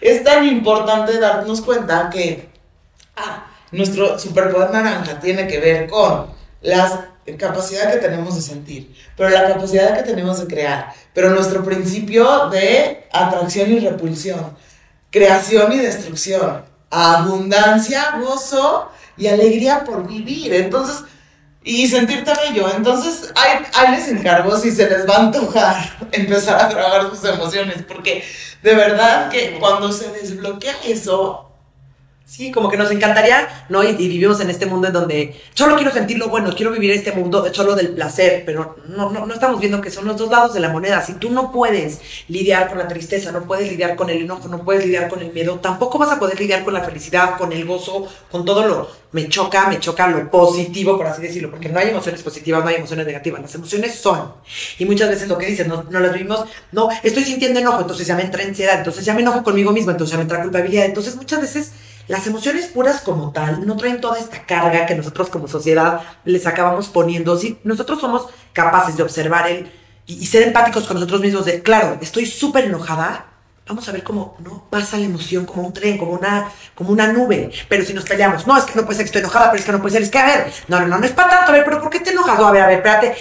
es 0.00 0.24
tan 0.24 0.44
importante 0.44 1.20
darnos 1.20 1.60
cuenta 1.60 2.10
que 2.10 2.48
ah, 3.14 3.46
nuestro 3.70 4.18
superpoder 4.18 4.70
naranja 4.72 5.20
tiene 5.20 5.46
que 5.46 5.60
ver 5.60 5.88
con 5.88 6.26
las 6.60 6.92
capacidad 7.38 7.92
que 7.92 8.00
tenemos 8.00 8.34
de 8.34 8.42
sentir, 8.42 8.92
pero 9.16 9.28
la 9.28 9.46
capacidad 9.46 9.94
que 9.94 10.02
tenemos 10.02 10.40
de 10.40 10.48
crear, 10.48 10.92
pero 11.14 11.30
nuestro 11.30 11.62
principio 11.64 12.48
de 12.48 13.04
atracción 13.12 13.70
y 13.70 13.78
repulsión, 13.78 14.56
creación 15.12 15.72
y 15.72 15.78
destrucción, 15.78 16.64
abundancia, 16.90 18.18
gozo 18.20 18.90
y 19.16 19.28
alegría 19.28 19.84
por 19.84 20.08
vivir. 20.08 20.52
Entonces, 20.52 21.04
y 21.64 21.86
sentirte 21.88 22.32
bello. 22.34 22.68
Entonces, 22.74 23.32
ahí, 23.36 23.64
ahí 23.74 23.96
les 23.96 24.08
encargo 24.08 24.56
si 24.56 24.70
se 24.70 24.88
les 24.88 25.08
va 25.08 25.16
a 25.16 25.20
antojar 25.20 26.08
empezar 26.12 26.60
a 26.60 26.68
trabajar 26.68 27.10
sus 27.10 27.24
emociones, 27.24 27.82
porque 27.86 28.24
de 28.62 28.74
verdad 28.74 29.30
que 29.30 29.58
cuando 29.58 29.92
se 29.92 30.10
desbloquea 30.10 30.74
eso, 30.84 31.51
Sí, 32.34 32.50
como 32.50 32.70
que 32.70 32.78
nos 32.78 32.90
encantaría, 32.90 33.66
¿no? 33.68 33.84
Y, 33.84 33.92
vivimos 33.92 34.40
en 34.40 34.48
este 34.48 34.64
mundo 34.64 34.86
en 34.86 34.94
donde 34.94 35.38
solo 35.52 35.76
quiero 35.76 35.92
sentir 35.92 36.16
lo 36.16 36.30
bueno, 36.30 36.50
quiero 36.56 36.72
vivir 36.72 36.90
este 36.92 37.12
mundo 37.12 37.52
solo 37.52 37.74
del 37.74 37.88
placer, 37.88 38.44
pero 38.46 38.76
no, 38.88 39.10
no, 39.10 39.26
no 39.26 39.34
estamos 39.34 39.60
viendo 39.60 39.82
que 39.82 39.90
son 39.90 40.06
los 40.06 40.16
dos 40.16 40.30
lados 40.30 40.54
de 40.54 40.60
la 40.60 40.70
moneda. 40.70 41.02
Si 41.02 41.12
tú 41.12 41.28
no 41.28 41.52
puedes 41.52 42.00
lidiar 42.28 42.70
con 42.70 42.78
la 42.78 42.88
tristeza, 42.88 43.32
no 43.32 43.42
puedes 43.42 43.70
lidiar 43.70 43.96
con 43.96 44.08
el 44.08 44.22
enojo, 44.22 44.48
no 44.48 44.64
puedes 44.64 44.86
lidiar 44.86 45.10
con 45.10 45.20
el 45.20 45.30
miedo, 45.30 45.58
tampoco 45.58 45.98
vas 45.98 46.10
a 46.10 46.18
poder 46.18 46.40
lidiar 46.40 46.64
con 46.64 46.72
la 46.72 46.82
felicidad, 46.82 47.36
con 47.36 47.52
el 47.52 47.66
gozo, 47.66 48.08
con 48.30 48.46
todo 48.46 48.66
lo... 48.66 49.02
Me 49.12 49.28
choca, 49.28 49.68
me 49.68 49.78
choca 49.78 50.08
lo 50.08 50.30
positivo, 50.30 50.96
por 50.96 51.06
así 51.06 51.20
decirlo, 51.20 51.50
porque 51.50 51.68
no 51.68 51.78
hay 51.78 51.90
emociones 51.90 52.22
positivas, 52.22 52.62
no 52.62 52.70
hay 52.70 52.76
emociones 52.76 53.04
negativas, 53.06 53.42
las 53.42 53.54
emociones 53.54 53.94
son. 53.94 54.32
Y 54.78 54.86
muchas 54.86 55.10
veces 55.10 55.28
lo 55.28 55.36
que 55.36 55.44
dices, 55.44 55.66
no, 55.66 55.82
no 55.82 56.00
las 56.00 56.14
vivimos, 56.14 56.46
no, 56.70 56.88
estoy 57.02 57.24
sintiendo 57.24 57.60
enojo, 57.60 57.82
entonces 57.82 58.06
ya 58.06 58.16
me 58.16 58.22
entra 58.22 58.42
ansiedad, 58.42 58.78
entonces 58.78 59.04
ya 59.04 59.12
me 59.12 59.20
enojo 59.20 59.42
conmigo 59.42 59.70
mismo, 59.70 59.90
entonces 59.90 60.12
ya 60.12 60.16
me 60.16 60.22
entra 60.22 60.40
culpabilidad, 60.40 60.86
entonces 60.86 61.14
muchas 61.16 61.42
veces 61.42 61.72
las 62.12 62.26
emociones 62.26 62.66
puras 62.66 63.00
como 63.00 63.32
tal 63.32 63.66
no 63.66 63.74
traen 63.78 63.98
toda 63.98 64.18
esta 64.18 64.44
carga 64.44 64.84
que 64.84 64.94
nosotros 64.94 65.30
como 65.30 65.48
sociedad 65.48 66.02
les 66.26 66.46
acabamos 66.46 66.88
poniendo. 66.88 67.38
Si 67.38 67.58
nosotros 67.64 68.02
somos 68.02 68.26
capaces 68.52 68.98
de 68.98 69.02
observar 69.02 69.48
el, 69.48 69.72
y, 70.04 70.26
ser 70.26 70.42
empáticos 70.42 70.84
con 70.86 70.96
nosotros 70.96 71.22
mismos 71.22 71.46
de, 71.46 71.62
claro, 71.62 71.96
estoy 72.02 72.26
súper 72.26 72.66
enojada, 72.66 73.28
vamos 73.66 73.88
a 73.88 73.92
ver 73.92 74.02
cómo 74.02 74.36
no 74.40 74.66
pasa 74.68 74.98
la 74.98 75.06
emoción 75.06 75.46
como 75.46 75.62
un 75.62 75.72
tren, 75.72 75.96
como 75.96 76.12
una, 76.12 76.52
como 76.74 76.90
una 76.90 77.10
nube. 77.10 77.50
Pero 77.70 77.82
si 77.82 77.94
nos 77.94 78.04
peleamos, 78.04 78.46
no, 78.46 78.58
es 78.58 78.64
que 78.64 78.74
no 78.74 78.84
puede 78.84 78.96
ser 78.98 79.04
que 79.04 79.08
estoy 79.08 79.20
enojada, 79.20 79.46
pero 79.50 79.60
es 79.60 79.64
que 79.64 79.72
no 79.72 79.80
puede 79.80 79.94
ser, 79.94 80.02
es 80.02 80.10
que 80.10 80.18
a 80.18 80.26
ver, 80.26 80.52
no, 80.68 80.80
no, 80.80 80.88
no, 80.88 80.98
no 80.98 81.06
es 81.06 81.12
para 81.12 81.30
tanto, 81.30 81.52
a 81.52 81.54
ver, 81.54 81.64
pero 81.64 81.80
¿por 81.80 81.88
qué 81.88 82.00
te 82.00 82.10
enojas? 82.10 82.38
No, 82.38 82.46
a 82.46 82.52
ver, 82.52 82.60
a 82.60 82.66
ver, 82.66 82.76
espérate. 82.76 83.16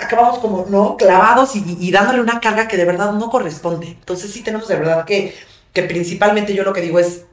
Acabamos 0.00 0.38
como, 0.38 0.64
¿no? 0.70 0.96
Clavados 0.96 1.54
y, 1.54 1.76
y 1.78 1.90
dándole 1.90 2.22
una 2.22 2.40
carga 2.40 2.66
que 2.66 2.78
de 2.78 2.86
verdad 2.86 3.12
no 3.12 3.28
corresponde. 3.28 3.88
Entonces 3.88 4.32
sí 4.32 4.42
tenemos 4.42 4.68
de 4.68 4.76
verdad 4.76 5.04
que, 5.04 5.36
que 5.74 5.82
principalmente 5.82 6.54
yo 6.54 6.64
lo 6.64 6.72
que 6.72 6.80
digo 6.80 6.98
es, 6.98 7.24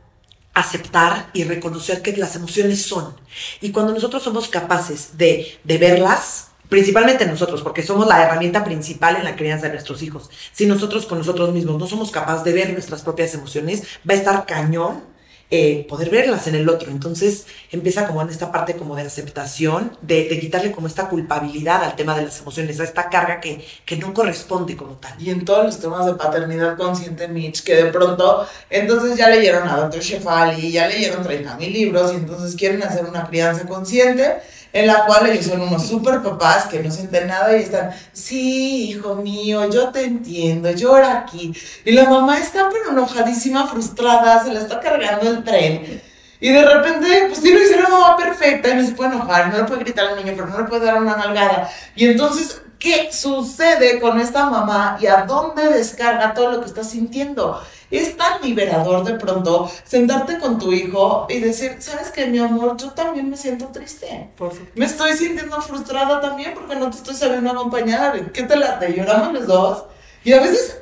aceptar 0.56 1.30
y 1.34 1.44
reconocer 1.44 2.02
que 2.02 2.18
las 2.18 2.36
emociones 2.36 2.82
son. 2.82 3.14
Y 3.62 3.72
cuando 3.72 3.94
nosotros 3.94 4.24
somos 4.24 4.48
capaces 4.48 5.18
de, 5.18 5.60
de 5.64 5.78
verlas, 5.78 6.48
principalmente 6.70 7.26
nosotros, 7.28 7.62
porque 7.62 7.84
somos 7.84 8.08
la 8.08 8.24
herramienta 8.24 8.64
principal 8.64 9.18
en 9.18 9.26
la 9.26 9.36
crianza 9.36 9.68
de 9.68 9.74
nuestros 9.74 10.02
hijos, 10.02 10.32
si 10.52 10.66
nosotros 10.66 11.06
con 11.06 11.20
nosotros 11.20 11.54
mismos 11.54 11.78
no 11.78 11.86
somos 11.86 12.10
capaces 12.10 12.44
de 12.44 12.54
ver 12.54 12.74
nuestras 12.74 13.04
propias 13.04 13.34
emociones, 13.34 13.84
va 14.10 14.14
a 14.14 14.18
estar 14.18 14.46
cañón 14.46 15.15
eh, 15.52 15.86
poder 15.88 16.10
verlas 16.10 16.48
en 16.48 16.56
el 16.56 16.68
otro. 16.68 16.90
Entonces 16.92 17.46
empieza 17.72 18.08
como 18.08 18.22
en 18.22 18.30
esta 18.30 18.52
parte 18.52 18.76
como 18.76 18.96
de 18.96 19.04
aceptación, 19.04 19.98
de, 20.02 20.28
quitarle 20.40 20.72
como 20.72 20.88
esta 20.88 21.08
culpabilidad 21.08 21.84
al 21.84 21.96
tema 21.96 22.16
de 22.16 22.24
las 22.24 22.40
emociones, 22.40 22.80
a 22.80 22.84
esta 22.84 23.10
carga 23.10 23.40
que, 23.40 23.66
que 23.86 23.98
no 23.98 24.14
corresponde 24.14 24.76
como 24.76 24.96
tal. 24.96 25.14
Y 25.22 25.30
en 25.30 25.46
todos 25.46 25.66
los 25.66 25.80
temas 25.80 26.06
de 26.06 26.16
paternidad 26.16 26.78
consciente, 26.78 27.28
Mitch, 27.28 27.64
que 27.64 27.76
de 27.76 27.86
pronto, 27.86 28.48
entonces 28.70 29.18
ya 29.18 29.30
leyeron 29.30 29.68
a 29.68 29.78
Dr. 29.78 30.02
Shefali, 30.02 30.72
ya 30.72 30.88
leyeron 30.88 31.24
30 31.24 31.58
mil 31.58 31.72
libros 31.72 32.14
y 32.14 32.16
entonces 32.16 32.56
quieren 32.56 32.82
hacer 32.84 33.06
una 33.06 33.28
crianza 33.28 33.66
consciente 33.68 34.42
en 34.76 34.88
la 34.88 35.06
cual 35.06 35.26
ellos 35.28 35.46
son 35.46 35.62
unos 35.62 35.88
super 35.88 36.22
papás 36.22 36.66
que 36.66 36.84
no 36.84 36.92
sienten 36.92 37.28
nada 37.28 37.56
y 37.56 37.62
están, 37.62 37.92
sí, 38.12 38.90
hijo 38.90 39.16
mío, 39.16 39.70
yo 39.72 39.90
te 39.90 40.04
entiendo, 40.04 40.70
llora 40.72 41.20
aquí. 41.20 41.54
Y 41.86 41.94
la 41.94 42.10
mamá 42.10 42.38
está 42.40 42.68
pero 42.70 42.90
enojadísima, 42.92 43.68
frustrada, 43.70 44.44
se 44.44 44.52
la 44.52 44.60
está 44.60 44.82
cargando 44.82 45.30
el 45.30 45.46
tren. 45.46 46.02
Y 46.42 46.52
de 46.52 46.66
repente, 46.66 47.08
pues 47.30 47.40
tiene 47.40 47.62
que 47.62 47.68
ser 47.68 47.80
una 47.80 47.90
mamá 47.90 48.18
perfecta 48.18 48.68
y 48.68 48.76
no 48.76 48.86
se 48.86 48.92
puede 48.92 49.16
enojar, 49.16 49.48
no 49.48 49.60
le 49.60 49.64
puede 49.64 49.80
gritar 49.80 50.08
al 50.08 50.18
niño, 50.18 50.34
pero 50.36 50.48
no 50.48 50.58
le 50.60 50.66
puede 50.66 50.86
dar 50.88 51.02
una 51.02 51.16
nalgada. 51.16 51.70
Y 51.96 52.08
entonces, 52.08 52.62
¿qué 52.78 53.14
sucede 53.14 54.02
con 54.02 54.20
esta 54.20 54.50
mamá 54.50 54.98
y 55.00 55.08
a 55.08 55.22
dónde 55.22 55.70
descarga 55.70 56.34
todo 56.34 56.52
lo 56.52 56.60
que 56.60 56.68
está 56.68 56.84
sintiendo? 56.84 57.64
Es 57.92 58.18
tan 58.18 58.42
liberador 58.42 59.04
de 59.04 59.14
pronto 59.14 59.72
sentarte 59.84 60.40
con 60.40 60.58
tu 60.58 60.72
hijo 60.72 61.28
y 61.30 61.40
decir, 61.40 61.78
¿sabes 61.80 62.10
qué, 62.12 62.26
mi 62.26 62.40
amor? 62.40 62.78
Yo 62.78 62.92
también 62.92 63.30
me 63.30 63.38
siento 63.38 63.68
triste. 63.68 64.30
me 64.76 64.86
estoy 64.86 65.14
sintiendo 65.14 65.62
frustrada 65.62 66.20
también 66.20 66.54
porque 66.54 66.76
no 66.76 66.90
te 66.90 66.98
estoy 66.98 67.16
sabiendo 67.16 67.52
acompañar. 67.52 68.32
¿Qué 68.32 68.44
te 68.44 68.56
late? 68.56 68.94
Lloramos 68.94 69.34
los 69.34 69.48
dos. 69.48 69.84
Y 70.24 70.34
a 70.34 70.42
veces 70.42 70.80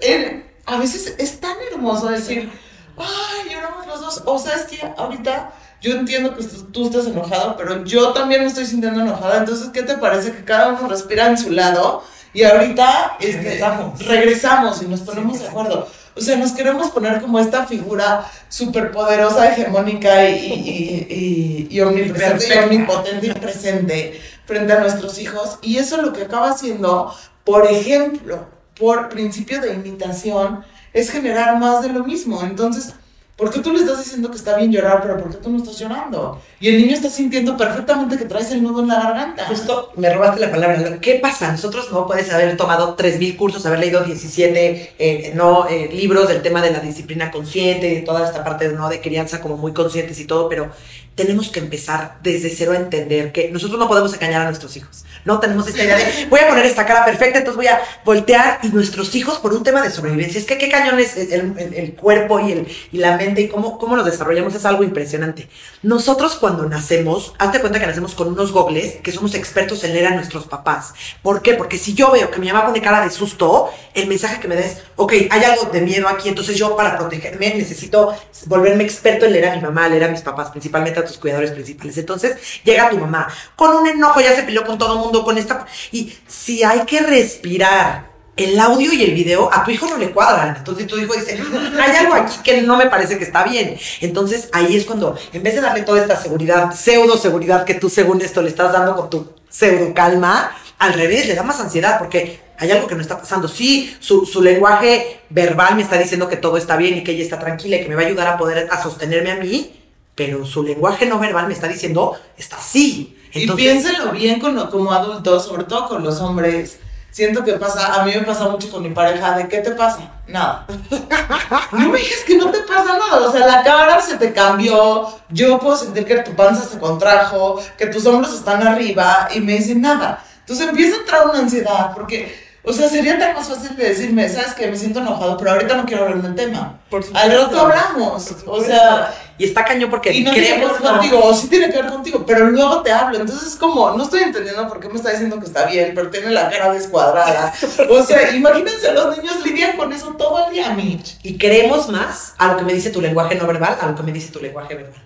a 0.66 0.78
veces 0.78 1.16
es 1.18 1.40
tan 1.40 1.56
hermoso 1.72 2.08
decir, 2.08 2.50
ay, 2.98 3.54
lloramos 3.54 3.86
los 3.88 4.02
dos. 4.02 4.24
O 4.26 4.40
sea, 4.40 4.56
es 4.56 4.64
que 4.64 4.94
ahorita 4.98 5.54
yo 5.82 5.96
entiendo 5.96 6.36
que 6.36 6.46
tú 6.72 6.88
estás 6.88 7.08
enojado, 7.08 7.58
pero 7.58 7.84
yo 7.84 8.14
también 8.14 8.42
me 8.42 8.48
estoy 8.48 8.66
sintiendo 8.66 9.02
enojada. 9.02 9.40
Entonces, 9.40 9.70
¿qué 9.74 9.84
te 9.84 9.98
parece 9.98 10.32
que 10.32 10.46
cada 10.46 10.70
uno 10.70 10.88
respira 10.88 11.28
en 11.28 11.38
su 11.38 11.52
lado? 11.52 12.04
Y 12.34 12.44
ahorita 12.44 13.18
este, 13.20 13.42
regresamos. 13.42 14.06
regresamos 14.06 14.82
y 14.82 14.86
nos 14.86 15.02
ponemos 15.02 15.40
de 15.40 15.48
acuerdo. 15.48 15.88
O 16.16 16.22
sea, 16.22 16.38
nos 16.38 16.52
queremos 16.52 16.92
poner 16.92 17.22
como 17.22 17.40
esta 17.40 17.66
figura 17.66 18.30
súper 18.50 18.92
poderosa, 18.92 19.52
hegemónica 19.52 20.30
y, 20.30 20.36
y, 20.36 21.68
y, 21.70 21.76
y 21.76 21.82
omnipresente 21.82 22.48
y 22.54 22.58
omnipotente 22.58 23.28
y 23.28 23.32
presente 23.32 24.22
frente 24.46 24.74
a 24.74 24.80
nuestros 24.80 25.18
hijos. 25.20 25.58
Y 25.62 25.78
eso 25.78 26.02
lo 26.02 26.14
que 26.14 26.24
acaba 26.24 26.52
haciendo, 26.52 27.14
por 27.44 27.66
ejemplo, 27.66 28.48
por 28.80 29.10
principio 29.10 29.60
de 29.62 29.74
imitación, 29.74 30.64
es 30.94 31.10
generar 31.10 31.60
más 31.60 31.82
de 31.82 31.90
lo 31.90 32.04
mismo. 32.04 32.44
Entonces, 32.44 32.94
¿Por 33.36 33.50
qué 33.50 33.62
tú 33.62 33.74
le 33.74 33.80
estás 33.80 33.98
diciendo 33.98 34.30
que 34.30 34.38
está 34.38 34.56
bien 34.58 34.72
llorar, 34.72 35.02
pero 35.02 35.18
por 35.18 35.32
qué 35.32 35.38
tú 35.38 35.50
no 35.50 35.58
estás 35.58 35.80
llorando? 35.80 36.40
Y 36.60 36.70
el 36.70 36.78
niño 36.78 36.94
está 36.94 37.10
sintiendo 37.10 37.58
perfectamente 37.58 38.16
que 38.16 38.26
traes 38.26 38.52
el 38.52 38.62
nudo 38.62 38.82
en 38.82 38.90
la 38.90 39.02
garganta. 39.02 39.48
Justo 39.48 39.92
me 39.96 40.14
robaste 40.14 40.40
la 40.40 40.52
palabra. 40.52 41.00
¿Qué 41.02 41.16
pasa? 41.16 41.52
Nosotros 41.52 41.92
no 41.92 42.06
puedes 42.06 42.32
haber 42.32 42.56
tomado 42.58 42.96
3.000 42.96 43.36
cursos, 43.36 43.66
haber 43.66 43.80
leído 43.80 44.04
17 44.04 44.94
eh, 45.00 45.34
no, 45.36 45.68
eh, 45.68 45.90
libros 45.92 46.28
del 46.28 46.44
tema 46.44 46.62
de 46.62 46.72
la 46.72 46.80
disciplina 46.80 47.32
consciente, 47.32 47.88
de 47.88 48.02
toda 48.02 48.24
esta 48.24 48.44
parte 48.44 48.70
¿no? 48.70 48.88
de 48.88 49.02
crianza 49.02 49.42
como 49.42 49.58
muy 49.58 49.74
conscientes 49.74 50.20
y 50.20 50.26
todo, 50.26 50.48
pero 50.48 50.70
tenemos 51.16 51.50
que 51.50 51.60
empezar 51.60 52.18
desde 52.24 52.50
cero 52.50 52.72
a 52.72 52.78
entender 52.78 53.32
que 53.32 53.52
nosotros 53.52 53.80
no 53.80 53.88
podemos 53.88 54.14
engañar 54.14 54.42
a 54.42 54.46
nuestros 54.46 54.76
hijos. 54.78 55.06
No 55.26 55.40
tenemos 55.40 55.68
esta 55.68 55.84
idea 55.84 55.96
de 55.96 56.26
voy 56.30 56.40
a 56.40 56.48
poner 56.48 56.66
esta 56.66 56.86
cara 56.86 57.06
perfecta, 57.06 57.38
entonces 57.38 57.56
voy 57.56 57.68
a 57.68 57.80
voltear 58.04 58.60
y 58.64 58.70
nuestros 58.70 59.14
hijos 59.16 59.38
por 59.38 59.54
un 59.54 59.64
tema 59.64 59.82
de 59.82 59.90
sobrevivencia. 59.90 60.40
Es 60.40 60.46
que 60.46 60.58
qué 60.58 60.70
cañón 60.70 61.00
es 61.00 61.16
el, 61.16 61.54
el, 61.58 61.94
cuerpo 61.94 62.40
y, 62.40 62.52
el, 62.52 62.68
y 62.92 62.98
la 62.98 63.16
mente 63.16 63.42
y 63.42 63.48
cómo, 63.48 63.78
cómo 63.78 63.96
nos 63.96 64.06
desarrollamos 64.06 64.56
es 64.56 64.66
algo 64.66 64.84
impresionante. 64.84 65.48
Nosotros 65.82 66.36
cuando 66.36 66.68
nacemos, 66.68 67.34
hazte 67.38 67.60
cuenta 67.60 67.80
que 67.80 67.88
nacemos 67.88 68.16
con 68.16 68.28
unos 68.28 68.52
gogles 68.52 68.96
que 69.04 69.12
somos 69.12 69.36
expertos 69.36 69.84
en 69.84 69.94
leer 69.94 70.08
a 70.08 70.16
nuestros 70.16 70.46
papás. 70.46 70.94
¿Por 71.22 71.42
qué? 71.42 71.54
Porque 71.54 71.78
si 71.78 71.94
yo 71.94 72.12
veo 72.12 72.32
que 72.32 72.40
mi 72.40 72.52
mamá 72.52 72.66
pone 72.66 72.82
cara 72.82 73.04
de 73.04 73.12
susto, 73.12 73.70
el 73.94 74.08
mensaje 74.08 74.40
que 74.40 74.48
me 74.48 74.56
da 74.56 74.62
es, 74.62 74.82
ok, 74.96 75.14
hay 75.30 75.44
algo 75.44 75.70
de 75.72 75.82
miedo 75.82 76.08
aquí, 76.08 76.30
entonces 76.30 76.58
yo 76.58 76.76
para 76.76 76.98
protegerme 76.98 77.54
necesito 77.56 78.14
volverme 78.46 78.84
experto 78.84 79.26
en 79.26 79.34
leer 79.34 79.50
a 79.50 79.56
mi 79.56 79.62
mamá, 79.62 79.88
leer 79.88 80.06
a 80.06 80.08
mis 80.10 80.22
papás, 80.22 80.50
principalmente 80.50 81.03
tus 81.06 81.18
cuidadores 81.18 81.52
principales. 81.52 81.98
Entonces 81.98 82.38
llega 82.64 82.90
tu 82.90 82.98
mamá 82.98 83.28
con 83.56 83.76
un 83.76 83.88
enojo, 83.88 84.22
ya 84.22 84.36
se 84.36 84.44
peleó 84.44 84.66
con 84.66 84.78
todo 84.78 84.94
el 84.94 85.00
mundo, 85.00 85.24
con 85.24 85.38
esta... 85.38 85.66
Y 85.92 86.14
si 86.28 86.64
hay 86.64 86.82
que 86.86 87.02
respirar 87.02 88.14
el 88.36 88.60
audio 88.60 88.92
y 88.92 89.04
el 89.04 89.14
video 89.14 89.50
a 89.54 89.64
tu 89.64 89.72
hijo 89.72 89.88
no 89.88 89.98
le 89.98 90.12
cuadran. 90.12 90.56
Entonces 90.56 90.88
tu 90.88 90.98
hijo 90.98 91.14
dice, 91.14 91.40
hay 91.80 91.96
algo 91.96 92.16
aquí 92.16 92.38
que 92.44 92.62
no 92.62 92.78
me 92.78 92.88
parece 92.88 93.18
que 93.18 93.24
está 93.24 93.44
bien. 93.44 93.78
Entonces 94.02 94.50
ahí 94.54 94.76
es 94.76 94.86
cuando, 94.86 95.18
en 95.32 95.44
vez 95.44 95.56
de 95.56 95.62
darle 95.62 95.84
toda 95.84 96.02
esta 96.02 96.20
seguridad, 96.20 96.74
pseudo 96.74 97.18
seguridad 97.18 97.64
que 97.64 97.76
tú 97.76 97.90
según 97.90 98.22
esto 98.22 98.42
le 98.42 98.50
estás 98.50 98.74
dando 98.74 98.96
con 98.96 99.10
tu 99.10 99.34
pseudo 99.50 99.94
calma, 99.94 100.56
al 100.80 100.94
revés, 100.94 101.28
le 101.28 101.36
da 101.36 101.44
más 101.44 101.60
ansiedad 101.60 101.98
porque 102.00 102.42
hay 102.58 102.72
algo 102.72 102.88
que 102.88 102.96
no 102.96 103.02
está 103.02 103.18
pasando. 103.20 103.48
Sí, 103.48 103.96
su, 104.00 104.26
su, 104.26 104.42
lenguaje 104.42 105.22
verbal 105.30 105.76
me 105.76 105.84
está 105.84 105.98
diciendo 105.98 106.28
que 106.28 106.38
todo 106.38 106.58
está 106.58 106.76
bien 106.76 106.98
y 106.98 107.04
que 107.04 107.12
ella 107.12 107.24
está 107.24 107.40
tranquila 107.40 107.78
y 107.78 107.84
que 107.84 107.90
me 107.90 107.96
va 107.96 108.02
a 108.02 108.06
ayudar 108.06 108.28
a 108.28 108.38
poder 108.38 108.68
a 108.70 108.82
sostenerme 108.82 109.32
a 109.32 109.36
mí, 109.36 109.83
pero 110.16 110.46
su 110.46 110.64
lenguaje 110.64 111.06
no 111.06 111.20
verbal 111.20 111.48
me 111.48 111.54
está 111.54 111.68
diciendo, 111.68 112.18
está 112.38 112.58
así. 112.58 113.18
Entonces, 113.34 113.66
y 113.66 113.70
piénsenlo 113.70 114.12
bien 114.12 114.40
como 114.40 114.92
adultos, 114.92 115.46
sobre 115.46 115.64
todo 115.64 115.88
con 115.88 116.04
los 116.04 116.20
hombres 116.22 116.80
siento 117.14 117.44
que 117.44 117.54
pasa, 117.54 118.02
a 118.02 118.04
mí 118.04 118.12
me 118.12 118.24
pasa 118.24 118.50
mucho 118.50 118.72
con 118.72 118.82
mi 118.82 118.90
pareja, 118.90 119.38
¿de 119.38 119.48
qué 119.48 119.60
te 119.60 119.72
pasa? 119.72 120.12
Nada. 120.28 120.66
No 121.72 121.90
me 121.90 122.00
digas 122.00 122.22
que 122.26 122.38
no 122.38 122.50
te 122.52 122.60
pasa 122.62 122.98
nada, 122.98 123.28
o 123.28 123.32
sea, 123.32 123.46
la 123.46 123.64
cara 123.64 124.02
se 124.02 124.18
te 124.18 124.34
cambió, 124.34 125.08
yo 125.30 125.60
puedo 125.60 125.78
sentir 125.78 126.06
que 126.06 126.18
tu 126.18 126.36
panza 126.36 126.64
se 126.64 126.80
contrajo, 126.80 127.60
que 127.78 127.88
tus 127.88 128.06
hombros 128.06 128.34
están 128.34 128.66
arriba 128.66 129.30
y 129.34 129.40
me 129.40 129.54
dicen 129.54 129.82
nada. 129.82 130.24
Entonces 130.40 130.68
empieza 130.68 130.98
a 130.98 131.00
entrar 131.00 131.28
una 131.28 131.40
ansiedad, 131.40 131.92
porque 131.94 132.43
o 132.66 132.72
sea, 132.72 132.88
sería 132.88 133.20
tan 133.20 133.36
más 133.36 133.50
fácil 133.50 133.76
de 133.76 133.90
decirme, 133.90 134.30
sabes 134.30 134.54
que 134.54 134.68
me 134.68 134.78
siento 134.78 135.00
enojado, 135.00 135.36
pero 135.38 135.52
ahorita 135.52 135.76
no 135.76 135.86
quiero 135.86 136.04
hablar 136.04 136.22
del 136.22 136.34
tema. 136.34 136.80
Por 136.90 137.04
supuesto. 137.04 137.30
Al 137.30 137.38
rato 137.38 137.60
hablamos. 137.60 138.36
O 138.48 138.64
sea. 138.64 139.14
Y 139.38 139.46
está 139.46 139.66
cañón 139.66 139.90
porque 139.90 140.14
y 140.14 140.24
no 140.24 140.32
tiene 140.32 140.48
que 140.48 140.60
ver 140.60 140.76
contigo, 140.76 141.20
o 141.24 141.34
sí 141.34 141.48
tiene 141.48 141.70
que 141.70 141.82
ver 141.82 141.92
contigo, 141.92 142.24
pero 142.26 142.50
luego 142.52 142.82
te 142.82 142.92
hablo. 142.92 143.18
Entonces 143.20 143.48
es 143.48 143.56
como, 143.58 143.92
no 143.92 144.04
estoy 144.04 144.22
entendiendo 144.22 144.68
por 144.70 144.80
qué 144.80 144.88
me 144.88 144.96
está 144.96 145.10
diciendo 145.10 145.40
que 145.40 145.46
está 145.46 145.66
bien, 145.66 145.92
pero 145.96 146.10
tiene 146.10 146.30
la 146.30 146.50
cara 146.50 146.72
descuadrada. 146.72 147.52
o 147.90 148.04
sea, 148.04 148.32
imagínense, 148.34 148.94
los 148.94 149.18
niños 149.18 149.44
lidian 149.44 149.76
con 149.76 149.92
eso 149.92 150.14
todo 150.18 150.46
el 150.46 150.54
día, 150.54 150.70
Mitch. 150.70 151.18
Y 151.24 151.38
queremos 151.38 151.90
más 151.90 152.36
a 152.38 152.50
lo 152.50 152.58
que 152.58 152.64
me 152.64 152.74
dice 152.74 152.92
tu 152.92 153.02
lenguaje 153.02 153.36
no 153.36 153.48
verbal, 153.48 153.78
a 153.82 153.88
lo 153.88 153.96
que 153.96 154.04
me 154.04 154.14
dice 154.14 154.32
tu 154.32 154.40
lenguaje 154.40 154.76
verbal. 154.76 155.02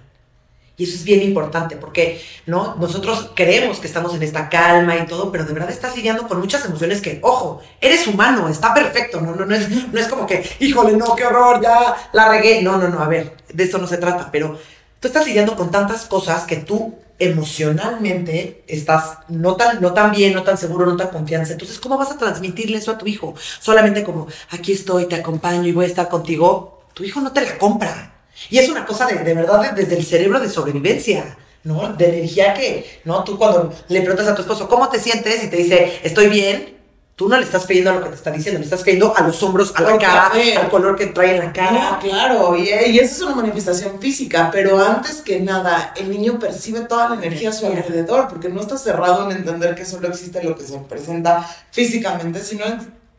Y 0.80 0.84
eso 0.84 0.94
es 0.94 1.04
bien 1.04 1.24
importante 1.24 1.76
porque 1.76 2.22
¿no? 2.46 2.76
nosotros 2.76 3.32
creemos 3.34 3.80
que 3.80 3.88
estamos 3.88 4.14
en 4.14 4.22
esta 4.22 4.48
calma 4.48 4.96
y 4.96 5.08
todo, 5.08 5.32
pero 5.32 5.44
de 5.44 5.54
verdad 5.54 5.72
estás 5.72 5.96
lidiando 5.96 6.28
con 6.28 6.40
muchas 6.40 6.64
emociones 6.66 7.02
que, 7.02 7.20
ojo, 7.24 7.62
eres 7.82 8.06
humano, 8.06 8.48
está 8.48 8.76
perfecto, 8.76 9.20
no, 9.20 9.36
no, 9.36 9.46
no, 9.46 9.56
es, 9.56 9.70
no 9.92 10.00
es 10.00 10.08
como 10.08 10.28
que, 10.28 10.48
híjole, 10.60 10.96
no, 10.96 11.16
qué 11.16 11.26
horror, 11.26 11.62
ya 11.64 11.96
la 12.14 12.30
regué. 12.30 12.62
No, 12.62 12.78
no, 12.78 12.90
no, 12.90 13.00
a 13.00 13.08
ver, 13.08 13.38
de 13.52 13.64
esto 13.64 13.80
no 13.80 13.88
se 13.88 13.98
trata, 13.98 14.30
pero 14.32 14.60
tú 15.00 15.08
estás 15.08 15.26
lidiando 15.26 15.56
con 15.56 15.72
tantas 15.72 16.06
cosas 16.06 16.46
que 16.46 16.58
tú 16.58 16.96
emocionalmente 17.20 18.64
estás 18.68 19.18
no 19.30 19.56
tan, 19.56 19.82
no 19.82 19.94
tan 19.94 20.12
bien, 20.12 20.34
no 20.34 20.44
tan 20.44 20.60
seguro, 20.60 20.86
no 20.86 20.96
tan 20.96 21.08
confianza. 21.08 21.54
Entonces, 21.54 21.80
¿cómo 21.80 21.98
vas 21.98 22.12
a 22.12 22.18
transmitirle 22.20 22.78
eso 22.78 22.92
a 22.92 22.98
tu 23.00 23.08
hijo? 23.08 23.34
Solamente 23.60 24.04
como, 24.04 24.28
aquí 24.52 24.74
estoy, 24.74 25.08
te 25.08 25.16
acompaño 25.16 25.66
y 25.66 25.72
voy 25.72 25.86
a 25.86 25.88
estar 25.88 26.08
contigo. 26.08 26.84
Tu 26.94 27.04
hijo 27.04 27.20
no 27.20 27.32
te 27.32 27.42
la 27.42 27.58
compra. 27.58 28.17
Y 28.50 28.58
es 28.58 28.70
una 28.70 28.86
cosa 28.86 29.06
de, 29.06 29.16
de 29.24 29.34
verdad 29.34 29.72
desde 29.72 29.98
el 29.98 30.06
cerebro 30.06 30.40
de 30.40 30.50
sobrevivencia. 30.50 31.38
¿no? 31.64 31.94
De 31.94 32.08
energía 32.20 32.54
que, 32.54 33.02
¿no? 33.04 33.26
Tú 33.26 33.38
cuando 33.38 33.74
le 33.90 34.00
preguntas 34.00 34.28
a 34.28 34.36
tu 34.36 34.42
esposo, 34.42 34.70
¿cómo 34.70 34.88
te 34.88 35.00
sientes? 35.00 35.44
Y 35.44 35.50
te 35.50 35.58
dice, 35.58 36.00
estoy 36.02 36.30
bien, 36.30 36.78
tú 37.18 37.28
no 37.28 37.36
le 37.36 37.44
estás 37.44 37.66
pidiendo 37.66 37.92
lo 37.92 38.04
que 38.04 38.10
te 38.10 38.16
está 38.16 38.32
diciendo, 38.32 38.60
le 38.60 38.66
estás 38.66 38.84
pidiendo 38.84 39.14
a 39.18 39.24
los 39.24 39.42
hombros, 39.42 39.74
a 39.76 39.82
la 39.82 39.98
cara, 39.98 40.32
al 40.62 40.70
color 40.70 40.96
que 40.96 41.08
trae 41.08 41.36
en 41.36 41.46
la 41.46 41.52
cara. 41.52 42.00
claro, 42.00 42.56
y, 42.56 42.70
y 42.70 43.00
esa 43.00 43.16
es 43.16 43.22
una 43.22 43.36
manifestación 43.36 44.00
física, 44.00 44.50
pero 44.52 44.80
antes 44.80 45.22
que 45.22 45.40
nada, 45.40 45.94
el 45.98 46.12
niño 46.12 46.40
percibe 46.40 46.82
toda 46.82 47.10
la 47.10 47.16
energía 47.16 47.50
a 47.50 47.54
su 47.54 47.66
alrededor, 47.66 48.28
porque 48.28 48.50
no 48.50 48.62
está 48.62 48.78
cerrado 48.78 49.30
en 49.30 49.36
entender 49.36 49.74
que 49.74 49.84
solo 49.84 50.08
existe 50.08 50.44
lo 50.44 50.56
que 50.56 50.64
se 50.64 50.78
presenta 50.78 51.50
físicamente, 51.72 52.42
sino 52.44 52.66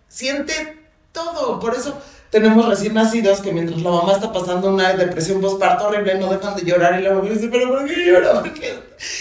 siente 0.07 0.79
todo. 1.11 1.59
Por 1.59 1.75
eso 1.75 1.99
tenemos 2.31 2.69
recién 2.69 2.95
nacidos 2.95 3.41
que 3.41 3.53
mientras 3.53 3.81
la 3.81 3.91
mamá 3.91 4.13
está 4.13 4.33
pasando 4.33 4.69
una 4.69 4.93
depresión 4.93 5.41
postparto 5.41 5.89
horrible 5.89 6.17
no 6.17 6.31
dejan 6.31 6.55
de 6.57 6.65
llorar 6.65 7.01
y 7.01 7.05
la 7.05 7.15
mamá 7.15 7.29
dice, 7.31 7.49
pero 7.49 7.69
¿por 7.69 7.87
qué 7.87 8.05
llora? 8.05 8.41
Porque 8.41 8.79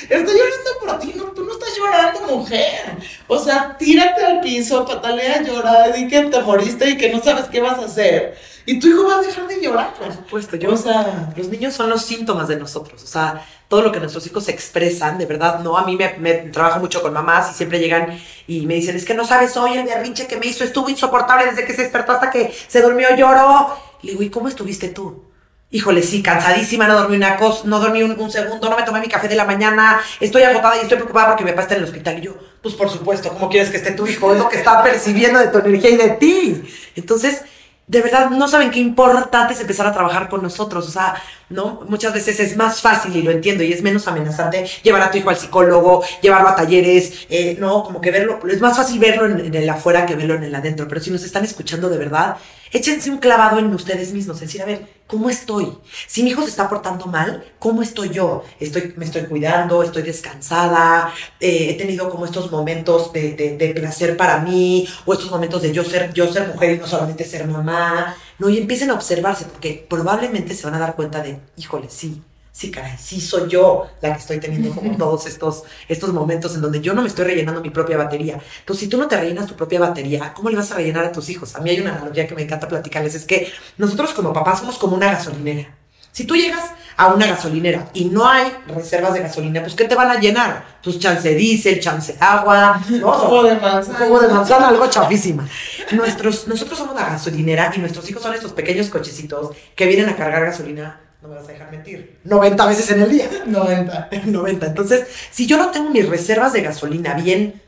estoy 0.10 0.38
llorando 0.38 0.72
por 0.82 1.00
ti, 1.00 1.14
no, 1.16 1.24
tú 1.26 1.44
no 1.46 1.54
estás 1.54 1.70
llorando, 1.78 2.38
mujer. 2.38 2.98
O 3.28 3.40
sea, 3.40 3.78
tírate 3.78 4.26
al 4.26 4.42
piso, 4.42 4.86
patalea, 4.86 5.42
llora, 5.44 5.90
di 5.90 6.08
que 6.08 6.24
te 6.24 6.42
moriste 6.42 6.90
y 6.90 6.98
que 6.98 7.10
no 7.12 7.24
sabes 7.24 7.46
qué 7.46 7.62
vas 7.62 7.80
a 7.80 7.86
hacer. 7.86 8.38
Y 8.66 8.80
tu 8.80 8.88
hijo 8.88 9.08
va 9.08 9.20
a 9.20 9.22
dejar 9.22 9.48
de 9.48 9.62
llorar. 9.62 9.94
Por 9.94 10.12
supuesto, 10.12 10.58
yo, 10.58 10.74
o 10.74 10.78
sea, 10.78 11.32
los 11.38 11.48
niños 11.48 11.74
son 11.74 11.90
los 11.90 12.02
síntomas 12.02 12.50
de 12.50 12.58
nosotros, 12.58 13.02
o 13.02 13.08
sea, 13.08 13.46
todo 13.68 13.82
lo 13.82 13.92
que 13.92 14.00
nuestros 14.00 14.26
hijos 14.26 14.48
expresan, 14.48 15.18
de 15.18 15.26
verdad, 15.26 15.60
no, 15.60 15.78
a 15.78 15.86
mí 15.86 15.98
me, 15.98 16.34
trabajo 16.52 16.80
mucho 16.80 17.02
con 17.02 17.14
mamás 17.14 17.52
y 17.52 17.54
siempre 17.54 17.80
llegan 17.80 18.18
y 18.48 18.66
me 18.66 18.76
dicen, 18.76 18.96
es 18.96 19.04
que 19.04 19.14
no 19.14 19.26
sabes 19.26 19.58
hoy 19.58 19.78
el 19.78 19.86
berrinche 19.86 20.26
que 20.26 20.38
me 20.38 20.48
hizo, 20.48 20.64
estuvo 20.64 20.90
insoportable 20.90 21.48
desde 21.48 21.66
que 21.66 21.74
se 21.74 21.84
despertó 21.84 22.14
hasta 22.14 22.32
que 22.32 22.54
se 22.68 22.82
durmió, 22.82 23.14
lloró. 23.16 23.76
Le 24.02 24.12
digo, 24.12 24.24
¿y 24.24 24.30
cómo 24.30 24.48
estuviste 24.48 24.90
tú? 24.90 25.26
Híjole, 25.70 26.02
sí, 26.02 26.24
cansadísima, 26.24 26.88
no 26.88 26.96
dormí 26.96 27.18
una 27.18 27.36
cosa, 27.36 27.64
no 27.66 27.82
dormí 27.82 28.02
un, 28.02 28.32
segundo, 28.32 28.70
no 28.70 28.78
me 28.78 28.84
tomé 28.84 29.02
mi 29.02 29.10
café 29.10 29.28
de 29.28 29.36
la 29.36 29.44
mañana, 29.44 30.00
estoy 30.22 30.44
agotada 30.44 30.78
y 30.78 30.80
estoy 30.80 30.96
preocupada 30.96 31.28
porque 31.28 31.44
mi 31.44 31.50
papá 31.50 31.64
está 31.64 31.76
en 31.76 31.82
el 31.82 31.88
hospital. 31.88 32.20
Y 32.20 32.22
yo, 32.22 32.38
pues 32.62 32.74
por 32.74 32.90
supuesto, 32.90 33.34
¿cómo 33.34 33.50
quieres 33.50 33.70
que 33.70 33.76
esté 33.76 33.92
tu 33.92 34.08
hijo? 34.08 34.32
Es 34.32 34.40
lo 34.40 34.48
que 34.48 34.58
está 34.58 34.82
percibiendo 34.82 35.40
de 35.40 35.48
tu 35.48 35.58
energía 35.58 35.90
y 35.90 35.98
de 35.98 36.10
ti. 36.12 36.64
Entonces, 36.96 37.42
de 37.88 38.02
verdad 38.02 38.30
no 38.30 38.50
saben 38.50 38.70
qué 38.70 38.80
importante 38.80 39.54
es 39.54 39.62
empezar 39.62 39.88
a 39.88 39.94
trabajar 39.94 40.28
con 40.28 40.44
nosotros. 40.44 40.88
O 40.88 40.92
sea, 40.92 41.16
¿no? 41.50 41.82
Muchas 41.88 42.14
veces 42.14 42.40
es 42.42 42.58
más 42.58 42.82
fácil, 42.82 43.16
y 43.16 43.22
lo 43.22 43.32
entiendo, 43.32 43.64
y 43.64 43.72
es 43.72 43.82
menos 43.82 44.08
amenazante 44.08 44.66
llevar 44.84 45.02
a 45.02 45.10
tu 45.10 45.18
hijo 45.18 45.30
al 45.30 45.38
psicólogo, 45.38 46.04
llevarlo 46.22 46.50
a 46.50 46.56
talleres, 46.56 47.26
eh, 47.30 47.56
¿no? 47.60 47.84
Como 47.84 48.02
que 48.02 48.12
verlo, 48.12 48.40
es 48.50 48.60
más 48.60 48.76
fácil 48.76 49.00
verlo 49.00 49.26
en, 49.26 49.56
el 49.56 49.70
afuera 49.70 50.06
que 50.06 50.16
verlo 50.16 50.36
en 50.36 50.44
el 50.44 50.56
adentro. 50.56 50.88
Pero 50.88 51.00
si 51.00 51.12
nos 51.12 51.24
están 51.24 51.46
escuchando 51.46 51.90
de 51.90 51.98
verdad, 51.98 52.38
échense 52.72 53.10
un 53.10 53.18
clavado 53.18 53.60
en 53.60 53.74
ustedes 53.74 54.14
mismos, 54.14 54.40
decir, 54.40 54.62
a 54.62 54.66
ver, 54.66 54.88
¿cómo 55.08 55.30
estoy? 55.30 55.78
Si 56.08 56.24
mi 56.24 56.32
hijo 56.32 56.42
se 56.44 56.50
está 56.50 56.70
portando 56.70 57.06
mal, 57.06 57.44
¿cómo 57.60 57.82
estoy 57.82 58.10
yo? 58.10 58.44
Estoy, 58.60 58.94
me 58.98 59.06
estoy 59.06 59.24
cuidando, 59.24 59.84
estoy 59.84 60.04
descansada, 60.04 61.14
eh, 61.40 61.70
he 61.70 61.74
tenido 61.76 62.10
como 62.10 62.26
estos 62.26 62.52
momentos 62.52 63.14
de, 63.14 63.34
de, 63.34 63.70
placer 63.74 64.18
para 64.18 64.40
mí, 64.40 64.88
o 65.06 65.14
estos 65.14 65.32
momentos 65.32 65.62
de 65.62 65.72
yo 65.72 65.84
ser, 65.84 66.14
yo 66.14 66.32
ser 66.32 66.48
mujer 66.48 66.76
y 66.76 66.78
no 66.80 66.88
solamente 66.88 67.24
ser 67.24 67.48
mamá, 67.48 68.16
¿no? 68.40 68.50
Y 68.50 68.58
empiecen 68.58 68.90
a 68.92 68.94
observarse, 68.94 69.46
porque 69.46 69.86
probablemente 69.90 70.54
se 70.54 70.66
van 70.66 70.76
a 70.76 70.80
dar 70.80 70.96
cuenta 70.96 71.22
de, 71.22 71.40
híjole, 71.56 71.88
sí, 71.90 72.22
sí, 72.58 72.72
caray, 72.72 72.98
sí 72.98 73.22
soy 73.22 73.48
yo 73.48 73.88
la 74.02 74.14
que 74.14 74.20
estoy 74.20 74.40
teniendo 74.40 74.72
como 74.74 74.98
todos 74.98 75.28
estos, 75.28 75.62
estos 75.88 76.12
momentos 76.12 76.56
en 76.56 76.62
donde 76.62 76.82
yo 76.82 76.96
no 76.96 77.04
me 77.04 77.08
estoy 77.08 77.26
rellenando 77.26 77.62
mi 77.62 77.70
propia 77.70 77.98
batería. 77.98 78.40
Entonces, 78.60 78.86
si 78.86 78.88
tú 78.88 78.98
no 78.98 79.08
te 79.08 79.16
rellenas 79.16 79.46
tu 79.46 79.56
propia 79.56 79.80
batería, 79.80 80.34
¿cómo 80.34 80.50
le 80.50 80.56
vas 80.56 80.72
a 80.72 80.76
rellenar 80.76 81.06
a 81.06 81.12
tus 81.12 81.30
hijos? 81.30 81.56
A 81.56 81.60
mí 81.60 81.70
hay 81.70 81.80
una 81.80 81.92
analogía 81.92 82.26
que 82.26 82.34
me 82.34 82.42
encanta 82.42 82.68
platicarles, 82.68 83.14
es 83.14 83.26
que 83.26 83.52
nosotros 83.78 84.12
como 84.12 84.34
papás 84.34 84.60
somos 84.60 84.80
como 84.80 84.96
una 84.96 85.12
gasolinera. 85.12 85.68
Si 86.12 86.26
tú 86.26 86.36
llegas 86.36 86.72
a 86.96 87.14
una 87.14 87.28
gasolinera 87.28 87.92
y 87.94 88.06
no 88.06 88.28
hay 88.28 88.52
reservas 88.66 89.14
de 89.14 89.20
gasolina, 89.20 89.62
pues 89.62 89.76
¿qué 89.76 89.84
te 89.84 89.94
van 89.94 90.10
a 90.10 90.20
llenar? 90.20 90.66
Pues 90.84 90.98
chance 90.98 91.36
diésel, 91.36 91.80
chance 91.80 92.16
agua, 92.20 92.82
¿no? 92.90 93.12
Jugo 93.12 93.44
de 93.44 93.56
manzana. 93.58 94.00
Jugo 94.00 94.20
de 94.20 94.28
manzana, 94.30 94.70
algo 94.70 94.88
chafísima. 94.88 95.48
Nuestros, 95.92 96.48
nosotros 96.48 96.80
somos 96.80 96.96
la 96.96 97.06
gasolinera 97.06 97.72
y 97.76 97.78
nuestros 97.78 98.10
hijos 98.10 98.24
son 98.24 98.34
estos 98.34 98.54
pequeños 98.54 98.90
cochecitos 98.90 99.56
que 99.76 99.86
vienen 99.86 100.10
a 100.10 100.16
cargar 100.16 100.44
gasolina 100.44 101.02
no 101.22 101.30
me 101.30 101.36
vas 101.36 101.46
a 101.46 101.52
dejar 101.52 101.72
mentir, 101.72 102.20
90 102.24 102.66
veces 102.68 102.92
en 102.92 103.02
el 103.02 103.10
día. 103.10 103.30
90. 103.46 104.10
90. 104.26 104.66
Entonces, 104.68 105.08
si 105.32 105.48
yo 105.48 105.58
no 105.58 105.72
tengo 105.72 105.90
mis 105.90 106.08
reservas 106.08 106.54
de 106.54 106.62
gasolina 106.62 107.14
bien 107.16 107.62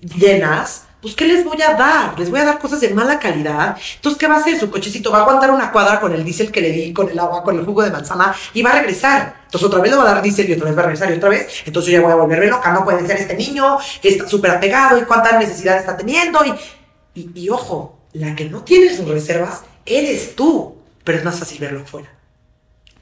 llenas, 0.00 0.84
pues 1.00 1.16
¿qué 1.16 1.24
les 1.24 1.44
voy 1.44 1.60
a 1.62 1.74
dar? 1.74 2.18
Les 2.18 2.30
voy 2.30 2.40
a 2.40 2.44
dar 2.44 2.58
cosas 2.58 2.80
de 2.80 2.90
mala 2.90 3.18
calidad. 3.18 3.76
Entonces, 3.96 4.18
¿qué 4.18 4.28
va 4.28 4.36
a 4.36 4.38
hacer? 4.38 4.58
Su 4.58 4.70
cochecito 4.70 5.10
va 5.10 5.18
a 5.18 5.20
aguantar 5.22 5.50
una 5.50 5.72
cuadra 5.72 5.98
con 6.00 6.12
el 6.12 6.22
diésel 6.22 6.52
que 6.52 6.60
le 6.60 6.70
di, 6.70 6.92
con 6.92 7.08
el 7.08 7.18
agua, 7.18 7.42
con 7.42 7.58
el 7.58 7.64
jugo 7.64 7.82
de 7.82 7.90
manzana 7.90 8.34
y 8.54 8.62
va 8.62 8.70
a 8.70 8.78
regresar. 8.78 9.42
Entonces, 9.46 9.66
otra 9.66 9.80
vez 9.80 9.90
le 9.90 9.96
va 9.96 10.04
a 10.04 10.14
dar 10.14 10.22
diésel 10.22 10.48
y 10.48 10.52
otra 10.52 10.66
vez 10.66 10.76
va 10.76 10.82
a 10.82 10.84
regresar 10.84 11.10
y 11.10 11.16
otra 11.16 11.28
vez. 11.28 11.62
Entonces, 11.64 11.90
yo 11.92 11.98
ya 11.98 12.04
voy 12.04 12.12
a 12.12 12.16
volverme 12.16 12.46
loca. 12.46 12.72
No 12.72 12.84
puede 12.84 13.04
ser 13.06 13.16
este 13.16 13.34
niño 13.34 13.78
que 14.00 14.10
está 14.10 14.28
súper 14.28 14.52
apegado 14.52 14.98
y 14.98 15.02
cuánta 15.02 15.36
necesidad 15.38 15.76
está 15.76 15.96
teniendo. 15.96 16.38
Y, 16.44 17.20
y, 17.20 17.30
y 17.34 17.48
ojo, 17.48 17.98
la 18.12 18.36
que 18.36 18.44
no 18.48 18.62
tiene 18.62 18.94
sus 18.94 19.08
reservas 19.08 19.62
eres 19.84 20.36
tú, 20.36 20.76
pero 21.02 21.18
es 21.18 21.24
más 21.24 21.38
fácil 21.38 21.58
verlo 21.58 21.80
afuera. 21.80 22.21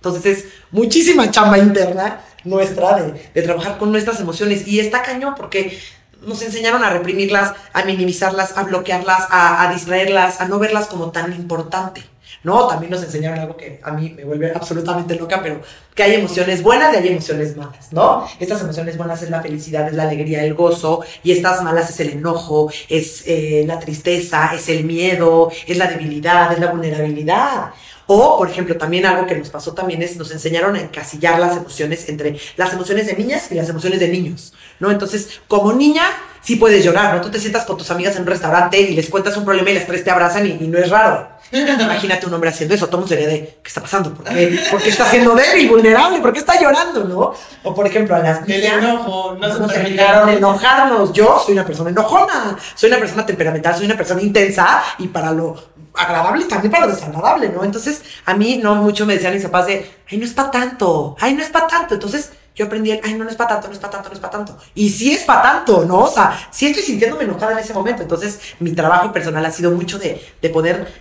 Entonces 0.01 0.39
es 0.39 0.45
muchísima 0.71 1.31
chamba 1.31 1.59
interna 1.59 2.21
nuestra 2.45 3.03
de, 3.35 3.43
trabajar 3.43 3.77
con 3.77 3.93
nuestras 3.93 4.19
emociones. 4.21 4.67
Y 4.67 4.81
está 4.81 5.03
cañón 5.03 5.35
porque 5.37 5.79
nos 6.23 6.41
enseñaron 6.41 6.83
a 6.83 6.91
reprimirlas, 6.91 7.53
a 7.75 7.85
minimizarlas, 7.85 8.57
a 8.57 8.63
bloquearlas, 8.63 9.27
a, 9.31 9.69
a 9.69 9.73
distraerlas, 9.73 10.41
a 10.41 10.49
no 10.49 10.59
verlas 10.59 10.87
como 10.87 11.11
tan 11.11 11.33
importante. 11.35 12.03
No, 12.43 12.67
también 12.69 12.91
nos 12.91 13.03
enseñaron 13.03 13.39
algo 13.39 13.57
que 13.57 13.81
a 13.83 13.91
mí 13.91 14.15
me 14.17 14.25
vuelve 14.25 14.51
absolutamente 14.55 15.15
loca, 15.15 15.41
pero 15.43 15.61
que 15.95 16.03
hay 16.03 16.15
emociones 16.15 16.63
buenas 16.63 16.95
y 16.95 16.97
hay 16.97 17.09
emociones 17.09 17.55
malas, 17.55 17.93
¿no? 17.93 18.27
Estas 18.39 18.63
emociones 18.63 18.97
buenas 18.97 19.23
es 19.23 19.29
la 19.29 19.43
felicidad, 19.43 19.87
es 19.87 19.93
la 19.93 20.05
alegría, 20.05 20.43
el 20.43 20.55
gozo, 20.55 21.03
y 21.23 21.33
estas 21.33 21.63
malas 21.63 21.91
es 21.91 22.01
el 22.01 22.11
enojo, 22.11 22.73
es 22.89 23.25
eh, 23.27 23.65
la 23.67 23.79
tristeza, 23.79 24.53
es 24.55 24.71
el 24.71 24.85
miedo, 24.85 25.51
es 25.67 25.77
la 25.77 25.89
debilidad, 25.89 26.51
es 26.53 26.61
la 26.61 26.69
vulnerabilidad. 26.69 27.73
O, 28.13 28.37
por 28.37 28.51
ejemplo, 28.51 28.77
también 28.77 29.07
algo 29.07 29.25
que 29.25 29.37
nos 29.37 29.51
pasó 29.51 29.73
también 29.73 30.03
es, 30.03 30.17
nos 30.17 30.33
enseñaron 30.33 30.75
a 30.75 30.81
encasillar 30.81 31.39
las 31.39 31.57
emociones 31.57 32.09
entre 32.09 32.41
las 32.57 32.73
emociones 32.73 33.07
de 33.07 33.15
niñas 33.15 33.53
y 33.53 33.55
las 33.55 33.69
emociones 33.69 34.01
de 34.01 34.09
niños, 34.09 34.53
¿no? 34.81 34.91
Entonces, 34.91 35.41
como 35.47 35.73
niña, 35.73 36.03
sí 36.43 36.57
puedes 36.57 36.85
llorar, 36.85 37.15
¿no? 37.15 37.21
Tú 37.21 37.31
te 37.31 37.39
sientas 37.39 37.65
con 37.65 37.77
tus 37.79 37.89
amigas 37.93 38.17
en 38.17 38.23
un 38.23 38.27
restaurante 38.27 38.81
y 38.81 38.97
les 38.97 39.09
cuentas 39.09 39.37
un 39.37 39.45
problema 39.45 39.71
y 39.71 39.75
las 39.75 39.87
tres 39.87 40.03
te 40.03 40.11
abrazan 40.11 40.45
y, 40.45 40.59
y 40.61 40.67
no 40.67 40.79
es 40.79 40.91
raro. 40.91 41.29
Imagínate 41.53 42.27
un 42.27 42.35
hombre 42.35 42.51
haciendo 42.51 42.75
eso, 42.75 42.89
todo 42.89 43.07
sería 43.07 43.29
de, 43.29 43.59
¿qué 43.63 43.69
está 43.69 43.81
pasando? 43.81 44.13
¿Por 44.13 44.25
qué, 44.25 44.61
¿Por 44.71 44.83
qué 44.83 44.89
está 44.89 45.05
siendo 45.09 45.35
débil, 45.37 45.69
vulnerable? 45.69 46.19
¿Por 46.21 46.33
qué 46.33 46.41
está 46.41 46.61
llorando, 46.61 47.05
no? 47.05 47.33
O, 47.63 47.75
por 47.75 47.87
ejemplo, 47.87 48.17
a 48.17 48.19
las 48.19 48.47
niñas... 48.47 48.73
El 48.73 48.79
enojo, 48.81 49.37
no 49.39 49.59
nos 49.59 49.73
enseñaron 49.73 50.29
a 50.29 50.33
enojarnos. 50.33 51.13
Yo 51.13 51.41
soy 51.45 51.55
una 51.55 51.65
persona 51.65 51.91
enojona, 51.91 52.57
soy 52.75 52.91
una 52.91 52.99
persona 52.99 53.25
temperamental, 53.25 53.77
soy 53.77 53.87
una 53.87 53.97
persona 53.97 54.23
intensa 54.23 54.83
y 54.99 55.09
para 55.09 55.33
lo 55.33 55.70
agradable 55.95 56.45
también 56.45 56.71
para 56.71 56.87
lo 56.87 56.93
desagradable, 56.93 57.49
¿no? 57.49 57.65
Entonces, 57.65 58.03
a 58.25 58.35
mí 58.35 58.59
no 58.63 58.77
mucho 58.77 59.07
me 59.07 59.15
decían 59.15 59.35
mis 59.35 59.43
papás 59.45 59.67
de, 59.67 59.91
ay, 60.11 60.19
no 60.19 60.25
es 60.25 60.33
para 60.33 60.51
tanto, 60.51 61.17
ay, 61.21 61.35
no 61.35 61.43
es 61.43 61.49
para 61.49 61.67
tanto. 61.67 61.95
Entonces, 61.95 62.31
yo 62.55 62.67
aprendí 62.67 62.91
ay, 62.91 63.15
no, 63.15 63.25
no 63.25 63.31
es 63.31 63.37
para 63.37 63.51
tanto, 63.51 63.69
no 63.69 63.75
es 63.75 63.79
para 63.79 63.93
tanto, 63.93 64.09
no 64.09 64.15
es 64.15 64.21
para 64.21 64.33
tanto. 64.33 64.59
Y 64.75 64.91
sí 64.91 65.13
es 65.13 65.23
para 65.23 65.43
tanto, 65.43 65.85
¿no? 65.85 66.01
O 66.01 66.11
sea, 66.11 66.49
sí 66.51 66.67
estoy 66.67 66.83
sintiéndome 66.83 67.25
enojada 67.25 67.53
en 67.53 67.59
ese 67.59 67.73
momento. 67.73 68.03
Entonces, 68.03 68.39
mi 68.59 68.73
trabajo 68.73 69.13
personal 69.13 69.45
ha 69.47 69.51
sido 69.51 69.71
mucho 69.71 69.99
de, 69.99 70.21
de 70.43 70.49
poder 70.51 70.93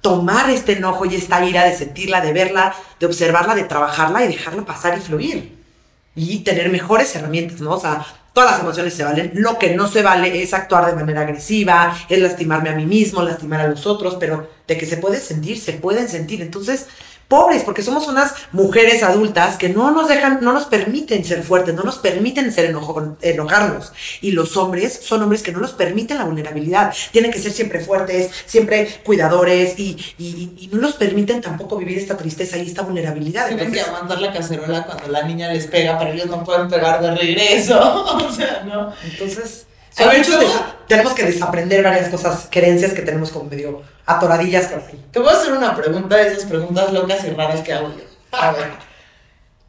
tomar 0.00 0.50
este 0.50 0.72
enojo 0.72 1.04
y 1.04 1.14
esta 1.14 1.44
ira, 1.44 1.64
de 1.64 1.76
sentirla, 1.76 2.20
de 2.20 2.32
verla, 2.32 2.74
de 2.98 3.06
observarla, 3.06 3.54
de 3.54 3.64
trabajarla 3.64 4.24
y 4.24 4.28
dejarla 4.28 4.64
pasar 4.64 4.96
y 4.96 5.00
fluir. 5.00 5.56
Y 6.14 6.38
tener 6.40 6.70
mejores 6.70 7.14
herramientas, 7.14 7.60
¿no? 7.60 7.72
O 7.72 7.80
sea, 7.80 8.06
todas 8.36 8.50
las 8.50 8.60
emociones 8.60 8.92
se 8.92 9.02
valen. 9.02 9.30
Lo 9.32 9.58
que 9.58 9.74
no 9.74 9.88
se 9.88 10.02
vale 10.02 10.42
es 10.42 10.52
actuar 10.52 10.84
de 10.84 10.92
manera 10.92 11.22
agresiva, 11.22 11.96
es 12.06 12.18
lastimarme 12.18 12.68
a 12.68 12.74
mí 12.74 12.84
mismo, 12.84 13.22
lastimar 13.22 13.60
a 13.60 13.66
los 13.66 13.86
otros, 13.86 14.16
pero 14.20 14.50
de 14.68 14.76
que 14.76 14.84
se 14.84 14.98
puede 14.98 15.20
sentir, 15.20 15.58
se 15.58 15.72
pueden 15.72 16.06
sentir. 16.06 16.42
Entonces, 16.42 16.84
pobres, 17.28 17.62
porque 17.62 17.82
somos 17.82 18.06
unas 18.08 18.34
mujeres 18.52 19.02
adultas 19.02 19.56
que 19.56 19.68
no 19.68 19.90
nos 19.90 20.08
dejan, 20.08 20.38
no 20.42 20.52
nos 20.52 20.66
permiten 20.66 21.24
ser 21.24 21.42
fuertes, 21.42 21.74
no 21.74 21.82
nos 21.82 21.98
permiten 21.98 22.52
ser 22.52 22.66
enojo, 22.66 23.16
enojarnos. 23.20 23.92
Y 24.20 24.32
los 24.32 24.56
hombres 24.56 25.00
son 25.02 25.22
hombres 25.22 25.42
que 25.42 25.52
no 25.52 25.58
nos 25.58 25.72
permiten 25.72 26.18
la 26.18 26.24
vulnerabilidad. 26.24 26.94
Tienen 27.12 27.32
que 27.32 27.40
ser 27.40 27.52
siempre 27.52 27.80
fuertes, 27.80 28.30
siempre 28.46 28.88
cuidadores 29.04 29.78
y, 29.78 29.96
y, 30.18 30.52
y 30.58 30.70
no 30.72 30.80
nos 30.80 30.94
permiten 30.94 31.40
tampoco 31.40 31.76
vivir 31.76 31.98
esta 31.98 32.16
tristeza 32.16 32.56
y 32.58 32.66
esta 32.66 32.82
vulnerabilidad. 32.82 33.48
Tienen 33.48 33.72
que 33.72 33.80
aguantar 33.80 34.20
la 34.20 34.32
cacerola 34.32 34.84
cuando 34.84 35.08
la 35.08 35.22
niña 35.22 35.52
les 35.52 35.66
pega, 35.66 35.98
pero 35.98 36.12
ellos 36.12 36.26
no 36.26 36.44
pueden 36.44 36.68
pegar 36.68 37.00
de 37.00 37.14
regreso. 37.14 37.78
o 38.28 38.32
sea, 38.32 38.62
no. 38.64 38.92
Entonces, 39.04 39.66
a 39.98 40.06
ver, 40.08 40.26
de, 40.26 40.46
tenemos 40.86 41.14
que 41.14 41.24
desaprender 41.24 41.82
varias 41.82 42.08
cosas, 42.08 42.48
creencias 42.50 42.92
que 42.92 43.02
tenemos 43.02 43.30
como 43.30 43.48
medio 43.48 43.82
atoradillas 44.04 44.66
por 44.66 44.80
ahí. 44.80 45.04
Te 45.10 45.18
voy 45.18 45.28
a 45.28 45.32
hacer 45.32 45.52
una 45.52 45.74
pregunta 45.74 46.16
de 46.16 46.28
esas 46.28 46.44
preguntas 46.44 46.92
locas 46.92 47.24
y 47.24 47.30
raras 47.30 47.60
que 47.62 47.72
hago 47.72 47.88
yo. 47.88 48.04
A 48.38 48.52
ver. 48.52 48.70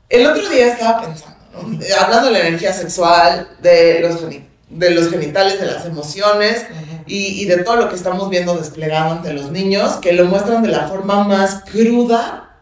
El 0.09 0.25
otro 0.25 0.47
día 0.49 0.67
estaba 0.67 1.01
pensando, 1.01 1.37
¿no? 1.53 1.79
hablando 1.99 2.27
de 2.27 2.33
la 2.33 2.47
energía 2.47 2.73
sexual, 2.73 3.49
de 3.61 3.99
los, 4.01 4.21
de 4.69 4.91
los 4.91 5.09
genitales, 5.09 5.59
de 5.59 5.65
las 5.65 5.85
emociones 5.85 6.65
y, 7.05 7.41
y, 7.41 7.45
de 7.45 7.57
todo 7.63 7.77
lo 7.77 7.89
que 7.89 7.95
estamos 7.95 8.29
viendo 8.29 8.55
desplegado 8.55 9.11
ante 9.11 9.33
los 9.33 9.51
niños, 9.51 9.97
que 9.97 10.13
lo 10.13 10.25
muestran 10.25 10.63
de 10.63 10.69
la 10.69 10.87
forma 10.87 11.23
más 11.23 11.63
cruda 11.69 12.57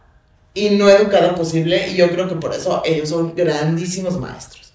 y 0.54 0.70
no 0.70 0.88
educada 0.88 1.34
posible. 1.34 1.88
Y 1.88 1.96
yo 1.96 2.10
creo 2.10 2.28
que 2.28 2.36
por 2.36 2.52
eso 2.52 2.82
ellos 2.84 3.08
son 3.10 3.34
grandísimos 3.36 4.18
maestros. 4.18 4.65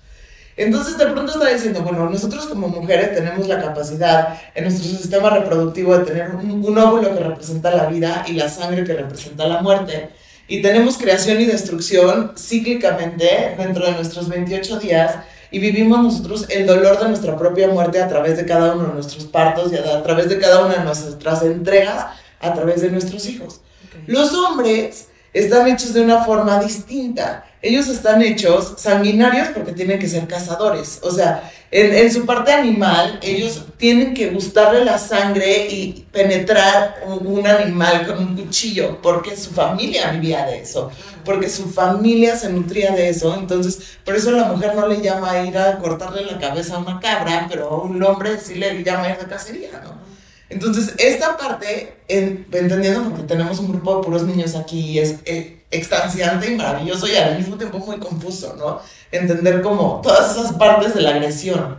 Entonces 0.62 0.98
de 0.98 1.08
pronto 1.08 1.32
está 1.32 1.50
diciendo, 1.50 1.82
bueno, 1.82 2.10
nosotros 2.10 2.46
como 2.46 2.68
mujeres 2.68 3.16
tenemos 3.16 3.48
la 3.48 3.60
capacidad 3.62 4.40
en 4.54 4.64
nuestro 4.66 4.86
sistema 4.86 5.30
reproductivo 5.32 5.98
de 5.98 6.06
tener 6.06 6.36
un, 6.36 6.64
un, 6.64 6.78
óvulo 6.78 7.16
que 7.16 7.24
representa 7.24 7.72
la 7.72 7.88
vida 7.88 8.24
y 8.28 8.34
la 8.34 8.48
sangre 8.48 8.84
que 8.84 8.94
representa 8.94 9.48
la 9.48 9.62
muerte. 9.62 10.10
Y 10.48 10.62
tenemos 10.62 10.98
creación 10.98 11.42
y 11.42 11.46
destrucción 11.46 12.34
cíclicamente 12.38 13.56
dentro 13.58 13.86
de 13.86 13.94
nuestros 13.94 14.30
28 14.30 14.80
días 14.80 15.16
y 15.50 15.60
vivimos 15.60 16.02
nosotros 16.04 16.46
el 16.50 16.68
dolor 16.68 17.00
de 17.00 17.10
nuestra 17.10 17.38
propia 17.38 17.68
muerte 17.68 18.02
a 18.02 18.08
través 18.08 18.38
de 18.38 18.46
cada 18.46 18.74
uno 18.74 18.88
de 18.88 18.94
nuestros 18.94 19.26
partos 19.26 19.72
y 19.72 19.78
a 19.78 20.04
través 20.04 20.30
de 20.30 20.40
cada 20.40 20.64
una 20.66 20.76
de 20.76 20.84
nuestras 20.84 21.42
entregas 21.44 22.08
a 22.40 22.54
través 22.54 22.82
de 22.82 22.90
nuestros 22.90 23.26
hijos. 23.28 23.62
Okay. 23.88 24.04
Los 24.08 24.34
hombres 24.34 25.08
están 25.34 25.68
hechos 25.68 25.94
de 25.94 26.02
una 26.02 26.24
forma 26.24 26.62
distinta. 26.62 27.46
Ellos 27.62 27.88
están 27.88 28.22
hechos 28.22 28.74
sanguinarios 28.78 29.50
porque 29.50 29.72
tienen 29.72 30.00
que 30.00 30.10
ser 30.10 30.28
cazadores. 30.28 31.00
O 31.04 31.12
sea, 31.12 31.52
en, 31.70 31.94
en, 31.94 32.12
su 32.12 32.26
parte 32.26 32.52
animal, 32.52 33.20
ellos 33.22 33.66
tienen 33.78 34.14
que 34.14 34.32
gustarle 34.32 34.84
la 34.84 34.98
sangre 34.98 35.68
y 35.70 36.06
penetrar 36.12 37.04
un, 37.06 37.46
animal 37.46 38.08
con 38.08 38.18
un 38.18 38.36
cuchillo 38.36 39.00
porque 39.02 39.38
su 39.38 39.52
familia 39.52 40.12
vivía 40.12 40.46
de 40.46 40.62
eso, 40.62 40.92
porque 41.24 41.50
su 41.50 41.70
familia 41.70 42.36
se 42.36 42.50
nutría 42.50 42.92
de 42.92 43.10
eso. 43.10 43.36
Entonces, 43.36 43.98
por 44.04 44.16
eso 44.16 44.32
la 44.32 44.46
mujer 44.46 44.76
no 44.76 44.88
le 44.88 45.02
llama 45.02 45.32
a 45.32 45.46
ir 45.46 45.58
a 45.58 45.78
cortarle 45.78 46.26
la 46.26 46.40
cabeza 46.40 46.76
a 46.76 46.80
una 46.80 47.00
cabra, 47.00 47.46
pero 47.48 47.70
a 47.70 47.84
un 47.84 48.02
hombre 48.04 48.40
sí 48.40 48.56
le 48.56 48.84
llama 48.84 49.04
a 49.04 49.12
ir 49.12 49.18
de 49.18 49.28
cacería, 49.28 49.70
¿no? 49.84 50.11
Entonces, 50.52 50.94
esta 50.98 51.38
parte, 51.38 51.94
en, 52.08 52.46
entendiendo 52.52 53.04
porque 53.04 53.24
tenemos 53.24 53.60
un 53.60 53.70
grupo 53.70 53.98
de 53.98 54.04
puros 54.04 54.24
niños 54.24 54.56
aquí, 54.56 55.00
es 55.00 55.16
eh, 55.26 55.64
extasiante 55.72 56.52
y 56.52 56.56
maravilloso 56.56 57.08
y 57.08 57.16
al 57.16 57.38
mismo 57.38 57.58
tiempo 57.58 57.80
muy 57.80 57.98
confuso, 57.98 58.56
¿no? 58.58 58.82
Entender 59.12 59.62
como 59.62 60.02
todas 60.04 60.36
esas 60.36 60.54
partes 60.54 60.94
de 60.94 61.02
la 61.02 61.12
agresión. 61.12 61.78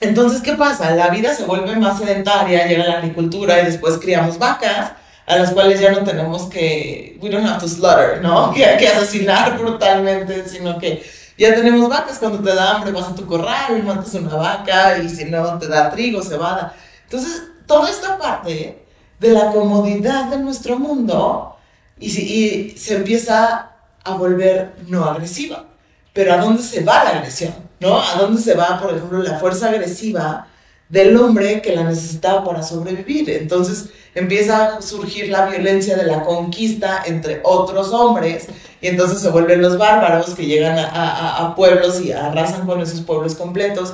Entonces, 0.00 0.40
¿qué 0.40 0.54
pasa? 0.54 0.94
La 0.94 1.10
vida 1.10 1.34
se 1.34 1.44
vuelve 1.44 1.76
más 1.76 1.98
sedentaria, 1.98 2.66
llega 2.66 2.86
la 2.86 2.98
agricultura 2.98 3.60
y 3.60 3.66
después 3.66 3.98
criamos 3.98 4.38
vacas 4.38 4.92
a 5.26 5.36
las 5.36 5.52
cuales 5.52 5.78
ya 5.78 5.92
no 5.92 6.02
tenemos 6.02 6.44
que, 6.44 7.18
we 7.22 7.30
don't 7.30 7.46
have 7.46 7.60
to 7.60 7.68
slaughter, 7.68 8.20
¿no? 8.20 8.52
Que, 8.54 8.76
que 8.78 8.88
asesinar 8.88 9.58
brutalmente, 9.58 10.48
sino 10.48 10.78
que 10.78 11.02
ya 11.38 11.54
tenemos 11.54 11.88
vacas, 11.88 12.18
cuando 12.18 12.38
te 12.38 12.54
da 12.54 12.76
hambre 12.76 12.92
vas 12.92 13.08
a 13.08 13.14
tu 13.14 13.26
corral 13.26 13.78
y 13.78 13.82
matas 13.82 14.14
una 14.14 14.34
vaca 14.36 14.98
y 14.98 15.08
si 15.08 15.24
no 15.24 15.58
te 15.58 15.66
da 15.68 15.90
trigo, 15.90 16.22
cebada. 16.22 16.74
Entonces, 17.12 17.42
toda 17.66 17.90
esta 17.90 18.16
parte 18.16 18.86
de 19.20 19.28
la 19.32 19.52
comodidad 19.52 20.30
de 20.30 20.38
nuestro 20.38 20.78
mundo 20.78 21.56
y, 22.00 22.70
se 22.76 22.96
empieza 22.96 23.70
a 24.02 24.14
volver 24.14 24.72
no 24.88 25.04
agresiva. 25.04 25.66
Pero 26.14 26.32
¿a 26.32 26.38
dónde 26.38 26.62
se 26.62 26.82
va 26.82 27.04
la 27.04 27.10
agresión? 27.10 27.54
¿No? 27.80 28.00
¿A 28.00 28.14
dónde 28.16 28.40
se 28.40 28.54
va, 28.54 28.80
por 28.80 28.94
ejemplo, 28.94 29.22
la 29.22 29.38
fuerza 29.38 29.68
agresiva 29.68 30.46
del 30.88 31.16
hombre 31.16 31.62
que 31.62 31.74
la 31.74 31.84
necesitaba 31.84 32.44
para 32.44 32.62
sobrevivir. 32.62 33.28
Entonces 33.30 33.86
empieza 34.14 34.76
a 34.76 34.82
surgir 34.82 35.30
la 35.30 35.46
violencia 35.46 35.96
de 35.96 36.04
la 36.04 36.22
conquista 36.22 37.02
entre 37.06 37.40
otros 37.44 37.92
hombres 37.94 38.46
y 38.82 38.88
entonces 38.88 39.22
se 39.22 39.30
vuelven 39.30 39.62
los 39.62 39.78
bárbaros 39.78 40.34
que 40.34 40.44
llegan 40.44 40.78
a, 40.78 41.54
pueblos 41.56 41.98
y 42.02 42.12
arrasan 42.12 42.66
con 42.66 42.80
esos 42.82 43.00
pueblos 43.00 43.34
completos. 43.34 43.92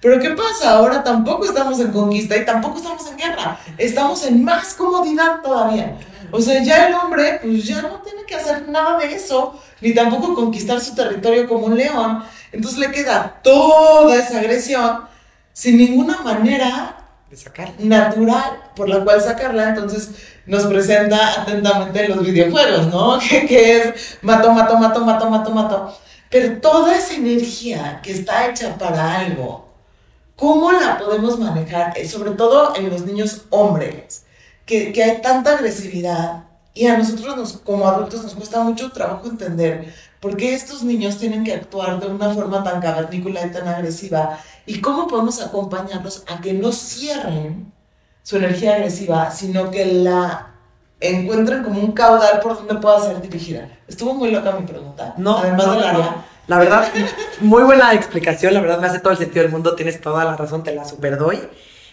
Pero 0.00 0.18
¿qué 0.18 0.30
pasa? 0.30 0.72
Ahora 0.72 1.04
tampoco 1.04 1.44
estamos 1.44 1.78
en 1.80 1.92
conquista 1.92 2.36
y 2.36 2.44
tampoco 2.44 2.78
estamos 2.78 3.06
en 3.10 3.16
guerra. 3.18 3.58
Estamos 3.76 4.24
en 4.24 4.42
más 4.42 4.74
comodidad 4.74 5.42
todavía. 5.42 5.98
O 6.30 6.40
sea, 6.40 6.62
ya 6.62 6.88
el 6.88 6.94
hombre 6.94 7.38
pues 7.42 7.64
ya 7.64 7.82
no 7.82 8.00
tiene 8.00 8.24
que 8.24 8.34
hacer 8.34 8.68
nada 8.68 8.98
de 8.98 9.14
eso, 9.14 9.60
ni 9.80 9.92
tampoco 9.92 10.34
conquistar 10.34 10.80
su 10.80 10.94
territorio 10.94 11.48
como 11.48 11.66
un 11.66 11.76
león. 11.76 12.24
Entonces 12.52 12.78
le 12.78 12.90
queda 12.90 13.40
toda 13.42 14.16
esa 14.16 14.38
agresión 14.38 15.02
sin 15.52 15.76
ninguna 15.76 16.18
manera 16.22 16.96
natural 17.78 18.60
por 18.74 18.88
la 18.88 19.04
cual 19.04 19.20
sacarla. 19.20 19.70
Entonces 19.70 20.10
nos 20.46 20.64
presenta 20.64 21.42
atentamente 21.42 22.08
los 22.08 22.24
videojuegos, 22.24 22.86
¿no? 22.86 23.18
que 23.28 23.76
es 23.76 24.18
mato, 24.22 24.52
mato, 24.52 24.78
mato, 24.78 25.04
mato, 25.04 25.30
mato, 25.30 25.50
mato. 25.50 25.98
Pero 26.30 26.60
toda 26.60 26.96
esa 26.96 27.14
energía 27.14 28.00
que 28.02 28.12
está 28.12 28.48
hecha 28.48 28.78
para 28.78 29.18
algo, 29.18 29.69
¿cómo 30.40 30.72
la 30.72 30.98
podemos 30.98 31.38
manejar? 31.38 31.92
Eh, 31.96 32.08
sobre 32.08 32.32
todo 32.32 32.74
en 32.74 32.88
los 32.90 33.02
niños 33.02 33.42
hombres, 33.50 34.24
que, 34.64 34.92
que 34.92 35.04
hay 35.04 35.20
tanta 35.20 35.52
agresividad 35.52 36.44
y 36.72 36.86
a 36.86 36.96
nosotros 36.96 37.36
nos, 37.36 37.52
como 37.58 37.86
adultos 37.86 38.22
nos 38.22 38.34
cuesta 38.34 38.62
mucho 38.62 38.90
trabajo 38.90 39.28
entender 39.28 39.92
por 40.18 40.36
qué 40.36 40.54
estos 40.54 40.82
niños 40.82 41.18
tienen 41.18 41.44
que 41.44 41.54
actuar 41.54 42.00
de 42.00 42.06
una 42.06 42.32
forma 42.32 42.64
tan 42.64 42.80
cavernícola 42.80 43.46
y 43.46 43.50
tan 43.50 43.68
agresiva 43.68 44.38
y 44.66 44.80
cómo 44.80 45.06
podemos 45.06 45.42
acompañarlos 45.42 46.24
a 46.28 46.40
que 46.40 46.54
no 46.54 46.72
cierren 46.72 47.72
su 48.22 48.36
energía 48.36 48.76
agresiva, 48.76 49.30
sino 49.30 49.70
que 49.70 49.84
la 49.84 50.54
encuentren 51.00 51.64
como 51.64 51.80
un 51.80 51.92
caudal 51.92 52.40
por 52.40 52.56
donde 52.56 52.74
pueda 52.76 53.00
ser 53.00 53.20
dirigida. 53.20 53.68
Estuvo 53.88 54.14
muy 54.14 54.30
loca 54.30 54.52
mi 54.52 54.66
pregunta. 54.66 55.14
No, 55.16 55.38
además 55.38 55.72
de 55.72 55.80
la 55.80 56.24
La 56.50 56.58
verdad, 56.58 56.88
muy 57.38 57.62
buena 57.62 57.94
explicación, 57.94 58.52
la 58.54 58.60
verdad 58.60 58.80
me 58.80 58.88
hace 58.88 58.98
todo 58.98 59.12
el 59.12 59.18
sentido 59.18 59.44
del 59.44 59.52
mundo, 59.52 59.76
tienes 59.76 60.00
toda 60.00 60.24
la 60.24 60.36
razón, 60.36 60.64
te 60.64 60.74
la 60.74 60.84
superdoy. 60.84 61.38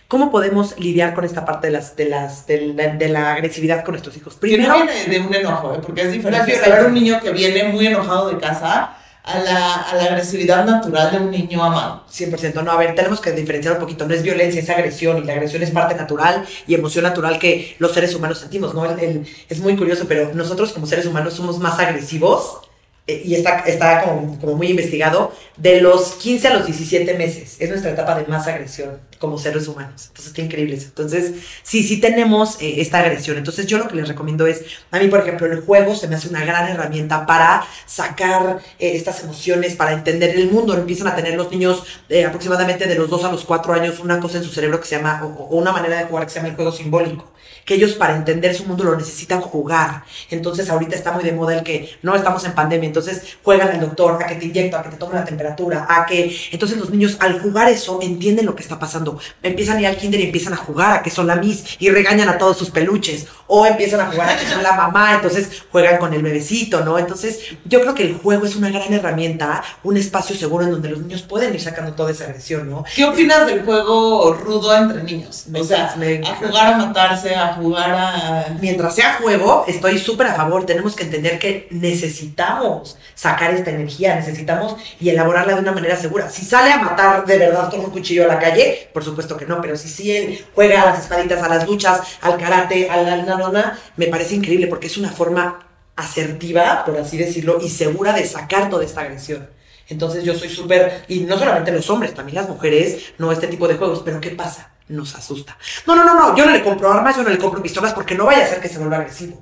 ¿Cómo 0.07 0.31
podemos 0.31 0.79
lidiar 0.79 1.13
con 1.13 1.25
esta 1.25 1.45
parte 1.45 1.67
de 1.67 1.73
las 1.73 1.95
de 1.95 2.05
las 2.09 2.47
de 2.47 2.73
la, 2.73 2.87
de 2.87 3.07
la 3.07 3.33
agresividad 3.33 3.83
con 3.83 3.91
nuestros 3.91 4.17
hijos? 4.17 4.33
Primero 4.33 4.73
que 4.73 4.79
no 4.79 4.85
viene 4.85 5.09
de 5.09 5.19
un 5.19 5.35
enojo, 5.35 5.75
¿eh? 5.75 5.79
porque 5.79 6.01
es 6.01 6.11
diferente 6.11 6.59
ver 6.59 6.85
un 6.87 6.95
niño 6.95 7.19
que 7.21 7.29
viene 7.33 7.65
muy 7.65 7.85
enojado 7.85 8.31
de 8.31 8.39
casa 8.39 8.95
a 9.23 9.39
la, 9.41 9.75
a 9.75 9.95
la, 9.95 10.03
agresividad 10.05 10.65
natural 10.65 11.11
de 11.11 11.17
un 11.19 11.29
niño 11.29 11.63
amado. 11.63 12.05
100%. 12.11 12.63
No, 12.63 12.71
a 12.71 12.77
ver, 12.77 12.95
tenemos 12.95 13.21
que 13.21 13.33
diferenciar 13.33 13.75
un 13.75 13.79
poquito. 13.79 14.07
No 14.07 14.15
es 14.15 14.23
violencia, 14.23 14.59
es 14.59 14.69
agresión. 14.71 15.19
Y 15.19 15.23
la 15.23 15.33
agresión 15.33 15.61
es 15.61 15.69
parte 15.69 15.93
natural 15.93 16.43
y 16.65 16.73
emoción 16.73 17.03
natural 17.03 17.37
que 17.37 17.75
los 17.77 17.93
seres 17.93 18.15
humanos 18.15 18.39
sentimos, 18.39 18.73
¿no? 18.73 18.87
es 18.87 19.59
muy 19.59 19.75
curioso, 19.75 20.05
pero 20.07 20.33
nosotros 20.33 20.73
como 20.73 20.87
seres 20.87 21.05
humanos 21.05 21.35
somos 21.35 21.59
más 21.59 21.77
agresivos 21.77 22.61
y 23.07 23.35
está, 23.35 23.59
está 23.59 24.03
como, 24.03 24.37
como, 24.37 24.55
muy 24.55 24.67
investigado, 24.67 25.33
de 25.55 25.79
los 25.79 26.15
15 26.15 26.47
a 26.49 26.53
los 26.55 26.65
17 26.65 27.13
meses. 27.13 27.55
Es 27.59 27.69
nuestra 27.69 27.91
etapa 27.91 28.15
de 28.15 28.25
más 28.27 28.47
agresión 28.47 28.99
como 29.17 29.37
seres 29.37 29.67
humanos. 29.69 30.07
Entonces, 30.07 30.27
está 30.27 30.41
increíble. 30.41 30.75
Entonces, 30.75 31.33
sí, 31.63 31.83
sí 31.83 32.01
tenemos 32.01 32.61
eh, 32.61 32.81
esta 32.81 32.99
agresión. 32.99 33.37
Entonces, 33.37 33.65
yo 33.65 33.77
lo 33.77 33.87
que 33.87 33.95
les 33.95 34.09
recomiendo 34.09 34.45
es, 34.45 34.63
a 34.91 34.99
mí, 34.99 35.07
por 35.07 35.21
ejemplo, 35.21 35.47
el 35.47 35.61
juego 35.61 35.95
se 35.95 36.09
me 36.09 36.15
hace 36.15 36.27
una 36.27 36.43
gran 36.43 36.67
herramienta 36.69 37.25
para 37.25 37.65
sacar 37.85 38.59
eh, 38.77 38.91
estas 38.95 39.23
emociones, 39.23 39.75
para 39.75 39.93
entender 39.93 40.35
el 40.35 40.51
mundo. 40.51 40.75
Empiezan 40.75 41.07
a 41.07 41.15
tener 41.15 41.35
los 41.35 41.49
niños 41.49 41.83
aproximadamente 42.27 42.87
de 42.87 42.95
los 42.95 43.09
2 43.09 43.23
a 43.23 43.31
los 43.31 43.45
4 43.45 43.73
años 43.73 43.99
una 43.99 44.19
cosa 44.19 44.37
en 44.37 44.43
su 44.43 44.49
cerebro 44.49 44.81
que 44.81 44.87
se 44.87 44.97
llama, 44.97 45.23
o 45.23 45.55
una 45.55 45.71
manera 45.71 45.97
de 45.97 46.05
jugar 46.05 46.25
que 46.25 46.31
se 46.31 46.39
llama 46.39 46.49
el 46.49 46.55
juego 46.55 46.71
simbólico 46.73 47.36
que 47.67 47.75
ellos 47.75 47.93
para 47.95 48.15
entender 48.15 48.55
su 48.55 48.63
mundo 48.63 48.85
lo 48.85 48.95
necesitan 48.95 49.41
jugar. 49.41 50.03
Entonces 50.29 50.69
ahorita 50.69 50.95
está 50.95 51.11
muy 51.11 51.21
de 51.21 51.33
moda 51.33 51.53
el 51.53 51.63
que 51.63 51.97
no 52.01 52.15
estamos 52.15 52.45
en 52.45 52.53
pandemia, 52.53 52.87
entonces 52.87 53.37
juegan 53.43 53.67
al 53.67 53.81
doctor, 53.81 54.23
a 54.23 54.25
que 54.25 54.35
te 54.35 54.45
inyecto, 54.45 54.77
a 54.77 54.83
que 54.83 54.91
te 54.91 54.95
tome 54.95 55.15
la 55.15 55.25
temperatura, 55.25 55.85
a 55.89 56.05
que... 56.05 56.33
Entonces 56.51 56.77
los 56.77 56.89
niños 56.89 57.17
al 57.19 57.41
jugar 57.41 57.67
eso 57.67 57.99
entienden 58.01 58.45
lo 58.45 58.55
que 58.55 58.63
está 58.63 58.79
pasando. 58.79 59.19
Empiezan 59.43 59.77
a 59.77 59.81
ir 59.81 59.87
al 59.87 59.97
kinder 59.97 60.21
y 60.21 60.23
empiezan 60.23 60.53
a 60.53 60.55
jugar 60.57 60.93
a 60.93 61.03
que 61.03 61.09
son 61.09 61.27
la 61.27 61.35
Miss 61.35 61.75
y 61.77 61.89
regañan 61.89 62.29
a 62.29 62.37
todos 62.37 62.57
sus 62.57 62.69
peluches. 62.69 63.27
O 63.47 63.65
empiezan 63.65 63.99
a 63.99 64.05
jugar 64.07 64.29
a 64.29 64.37
que 64.37 64.45
son 64.45 64.63
la 64.63 64.71
mamá, 64.71 65.15
entonces 65.15 65.63
juegan 65.69 65.97
con 65.97 66.13
el 66.13 66.21
bebecito, 66.21 66.85
¿no? 66.85 66.97
Entonces 66.97 67.39
yo 67.65 67.81
creo 67.81 67.93
que 67.93 68.03
el 68.03 68.15
juego 68.15 68.45
es 68.45 68.55
una 68.55 68.69
gran 68.69 68.93
herramienta, 68.93 69.61
un 69.83 69.97
espacio 69.97 70.37
seguro 70.37 70.63
en 70.63 70.71
donde 70.71 70.89
los 70.89 70.99
niños 70.99 71.21
pueden 71.21 71.53
ir 71.53 71.61
sacando 71.61 71.91
toda 71.91 72.11
esa 72.11 72.23
agresión, 72.25 72.69
¿no? 72.69 72.85
¿Qué 72.95 73.03
opinas 73.03 73.45
del 73.45 73.63
juego 73.65 74.33
rudo 74.33 74.73
entre 74.73 75.03
niños? 75.03 75.47
o 75.53 75.63
sea, 75.65 75.87
a 75.87 76.35
jugar 76.35 76.73
a 76.73 76.77
matarse, 76.77 77.35
a 77.35 77.56
jugar 77.57 77.91
a... 77.91 78.57
Mientras 78.61 78.95
sea 78.95 79.19
juego, 79.21 79.65
estoy 79.67 79.99
súper 79.99 80.27
a 80.27 80.33
favor. 80.33 80.65
Tenemos 80.65 80.95
que 80.95 81.03
entender 81.03 81.37
que 81.39 81.67
necesitamos 81.71 82.97
sacar 83.13 83.53
esta 83.53 83.71
energía, 83.71 84.15
necesitamos 84.15 84.75
y 84.99 85.09
elaborarla 85.09 85.55
de 85.55 85.61
una 85.61 85.71
manera 85.71 85.95
segura. 85.95 86.29
Si 86.29 86.45
sale 86.45 86.71
a 86.71 86.79
matar 86.79 87.25
de 87.25 87.37
verdad 87.37 87.69
con 87.69 87.81
un 87.81 87.91
cuchillo 87.91 88.23
a 88.23 88.27
la 88.27 88.39
calle, 88.39 88.89
por 88.93 89.03
supuesto 89.03 89.37
que 89.37 89.45
no, 89.45 89.61
pero 89.61 89.75
si 89.75 89.89
sí 89.89 90.15
él 90.15 90.45
juega 90.55 90.81
a 90.81 90.85
las 90.85 90.99
espaditas, 90.99 91.43
a 91.43 91.49
las 91.49 91.67
luchas, 91.67 92.01
al 92.21 92.37
karate, 92.37 92.89
a 92.89 93.01
la 93.01 93.77
me 93.95 94.07
parece 94.07 94.35
increíble 94.35 94.67
porque 94.67 94.87
es 94.87 94.97
una 94.97 95.09
forma 95.09 95.59
asertiva, 95.95 96.83
por 96.85 96.97
así 96.97 97.17
decirlo, 97.17 97.59
y 97.61 97.69
segura 97.69 98.13
de 98.13 98.25
sacar 98.25 98.69
toda 98.69 98.85
esta 98.85 99.01
agresión. 99.01 99.49
Entonces 99.89 100.23
yo 100.23 100.33
soy 100.35 100.49
súper, 100.49 101.05
y 101.07 101.21
no 101.21 101.37
solamente 101.37 101.71
los 101.71 101.89
hombres, 101.89 102.13
también 102.13 102.35
las 102.35 102.49
mujeres, 102.49 103.13
no 103.17 103.31
este 103.31 103.47
tipo 103.47 103.67
de 103.67 103.75
juegos, 103.75 104.01
pero 104.03 104.19
¿qué 104.19 104.31
pasa? 104.31 104.71
Nos 104.89 105.15
asusta. 105.15 105.57
No, 105.85 105.95
no, 105.95 106.03
no, 106.03 106.13
no, 106.13 106.37
yo 106.37 106.45
no 106.45 106.51
le 106.51 106.63
compro 106.63 106.91
armas, 106.91 107.15
yo 107.15 107.23
no 107.23 107.29
le 107.29 107.37
compro 107.37 107.61
pistolas 107.61 107.93
porque 107.93 108.15
no 108.15 108.25
vaya 108.25 108.45
a 108.45 108.47
ser 108.47 108.59
que 108.59 108.69
se 108.69 108.77
vuelva 108.79 108.97
agresivo. 108.97 109.41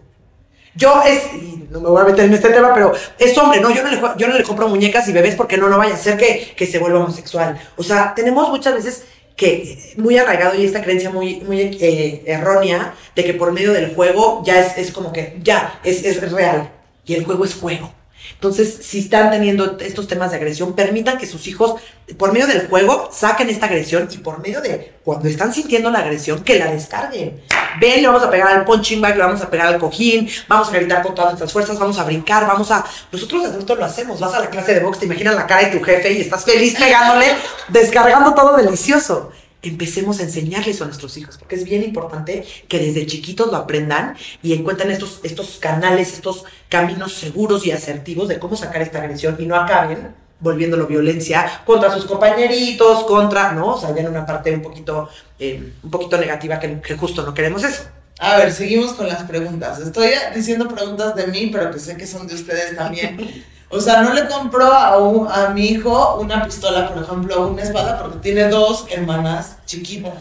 Yo 0.75 1.01
es, 1.03 1.33
y 1.33 1.67
no 1.69 1.79
me 1.79 1.89
voy 1.89 2.01
a 2.01 2.05
meter 2.05 2.25
en 2.25 2.33
este 2.33 2.49
tema, 2.49 2.73
pero 2.73 2.93
es 3.17 3.37
hombre, 3.37 3.61
no, 3.61 3.69
yo 3.71 3.81
no 3.81 3.89
le, 3.89 4.01
yo 4.17 4.27
no 4.27 4.37
le 4.37 4.43
compro 4.43 4.67
muñecas 4.67 5.07
y 5.07 5.13
bebés 5.13 5.35
porque 5.35 5.57
no, 5.57 5.69
no 5.69 5.77
vaya 5.77 5.95
a 5.95 5.97
ser 5.97 6.17
que, 6.17 6.53
que 6.55 6.67
se 6.67 6.79
vuelva 6.79 6.99
homosexual. 6.99 7.57
O 7.77 7.83
sea, 7.83 8.13
tenemos 8.13 8.49
muchas 8.49 8.73
veces 8.73 9.05
que 9.35 9.93
muy 9.97 10.17
arraigado 10.17 10.55
y 10.55 10.65
esta 10.65 10.81
creencia 10.81 11.09
muy, 11.09 11.41
muy 11.41 11.77
eh, 11.79 12.23
errónea 12.25 12.93
de 13.15 13.23
que 13.23 13.33
por 13.33 13.51
medio 13.51 13.73
del 13.73 13.93
juego 13.93 14.43
ya 14.45 14.59
es, 14.59 14.77
es 14.77 14.91
como 14.91 15.11
que 15.11 15.39
ya 15.41 15.79
es, 15.83 16.03
es 16.03 16.31
real 16.31 16.71
y 17.05 17.15
el 17.15 17.25
juego 17.25 17.45
es 17.45 17.55
juego. 17.55 17.93
Entonces, 18.33 18.79
si 18.81 18.99
están 18.99 19.31
teniendo 19.31 19.77
estos 19.79 20.07
temas 20.07 20.31
de 20.31 20.37
agresión, 20.37 20.73
permitan 20.73 21.17
que 21.17 21.25
sus 21.25 21.47
hijos, 21.47 21.75
por 22.17 22.31
medio 22.33 22.47
del 22.47 22.67
juego, 22.67 23.09
saquen 23.11 23.49
esta 23.49 23.65
agresión 23.65 24.07
y 24.11 24.17
por 24.17 24.39
medio 24.39 24.61
de 24.61 24.93
cuando 25.03 25.27
están 25.27 25.53
sintiendo 25.53 25.91
la 25.91 25.99
agresión, 25.99 26.43
que 26.43 26.59
la 26.59 26.71
descarguen. 26.71 27.41
Ven, 27.79 28.01
le 28.01 28.07
vamos 28.07 28.23
a 28.23 28.29
pegar 28.29 28.47
al 28.49 28.65
punching 28.65 29.01
bag, 29.01 29.17
le 29.17 29.23
vamos 29.23 29.41
a 29.41 29.49
pegar 29.49 29.67
al 29.67 29.79
cojín, 29.79 30.29
vamos 30.47 30.69
a 30.69 30.71
gritar 30.71 31.03
con 31.03 31.13
todas 31.13 31.31
nuestras 31.31 31.51
fuerzas, 31.51 31.77
vamos 31.77 31.97
a 31.99 32.03
brincar, 32.03 32.47
vamos 32.47 32.71
a. 32.71 32.85
Nosotros 33.11 33.45
adultos 33.45 33.77
lo 33.77 33.85
hacemos. 33.85 34.19
Vas 34.19 34.33
a 34.33 34.39
la 34.39 34.49
clase 34.49 34.73
de 34.73 34.79
box, 34.79 34.99
te 34.99 35.05
imaginas 35.05 35.35
la 35.35 35.45
cara 35.45 35.69
de 35.69 35.77
tu 35.77 35.83
jefe 35.83 36.13
y 36.13 36.21
estás 36.21 36.43
feliz 36.43 36.75
pegándole, 36.77 37.27
descargando 37.69 38.33
todo 38.33 38.55
delicioso 38.57 39.31
empecemos 39.69 40.19
a 40.19 40.23
enseñarles 40.23 40.81
a 40.81 40.85
nuestros 40.85 41.17
hijos, 41.17 41.37
porque 41.37 41.55
es 41.55 41.63
bien 41.63 41.83
importante 41.83 42.45
que 42.67 42.79
desde 42.79 43.05
chiquitos 43.05 43.51
lo 43.51 43.57
aprendan 43.57 44.15
y 44.41 44.53
encuentren 44.53 44.91
estos, 44.91 45.19
estos 45.23 45.57
canales, 45.57 46.13
estos 46.13 46.45
caminos 46.69 47.13
seguros 47.13 47.65
y 47.65 47.71
asertivos 47.71 48.27
de 48.27 48.39
cómo 48.39 48.55
sacar 48.55 48.81
esta 48.81 48.99
agresión 48.99 49.35
y 49.39 49.45
no 49.45 49.55
acaben 49.55 50.15
volviéndolo 50.39 50.85
violencia 50.85 51.63
contra 51.65 51.91
sus 51.93 52.05
compañeritos, 52.05 53.03
contra, 53.05 53.53
¿no? 53.53 53.75
O 53.75 53.79
sea, 53.79 53.95
ya 53.95 54.01
en 54.01 54.09
una 54.09 54.25
parte 54.25 54.53
un 54.53 54.61
poquito, 54.61 55.09
eh, 55.39 55.73
un 55.81 55.89
poquito 55.89 56.17
negativa 56.17 56.59
que, 56.59 56.81
que 56.81 56.95
justo 56.95 57.23
no 57.23 57.33
queremos 57.33 57.63
eso. 57.63 57.83
A 58.19 58.37
ver, 58.37 58.51
seguimos 58.51 58.93
con 58.93 59.07
las 59.07 59.23
preguntas. 59.23 59.79
Estoy 59.79 60.11
diciendo 60.33 60.67
preguntas 60.67 61.15
de 61.15 61.27
mí, 61.27 61.49
pero 61.51 61.71
que 61.71 61.79
sé 61.79 61.97
que 61.97 62.07
son 62.07 62.27
de 62.27 62.35
ustedes 62.35 62.75
también. 62.75 63.43
O 63.75 63.81
sea, 63.81 64.01
no 64.01 64.13
le 64.13 64.27
compro 64.27 64.65
a, 64.71 64.93
a 64.93 65.49
mi 65.49 65.65
hijo 65.65 66.17
una 66.19 66.45
pistola, 66.45 66.93
por 66.93 67.03
ejemplo, 67.03 67.47
una 67.49 67.61
espada, 67.61 68.01
porque 68.01 68.19
tiene 68.19 68.47
dos 68.47 68.85
hermanas 68.89 69.57
chiquitas. 69.65 70.13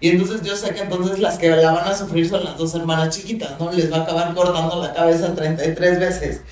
Y 0.00 0.10
entonces 0.10 0.42
yo 0.42 0.54
sé 0.54 0.72
que 0.72 0.82
entonces 0.82 1.18
las 1.18 1.36
que 1.36 1.50
la 1.50 1.72
van 1.72 1.88
a 1.88 1.96
sufrir 1.96 2.28
son 2.28 2.44
las 2.44 2.56
dos 2.56 2.74
hermanas 2.74 3.16
chiquitas, 3.16 3.58
¿no? 3.58 3.72
Les 3.72 3.92
va 3.92 3.98
a 3.98 4.02
acabar 4.02 4.34
cortando 4.34 4.80
la 4.80 4.92
cabeza 4.94 5.34
33 5.34 5.98
veces. 5.98 6.42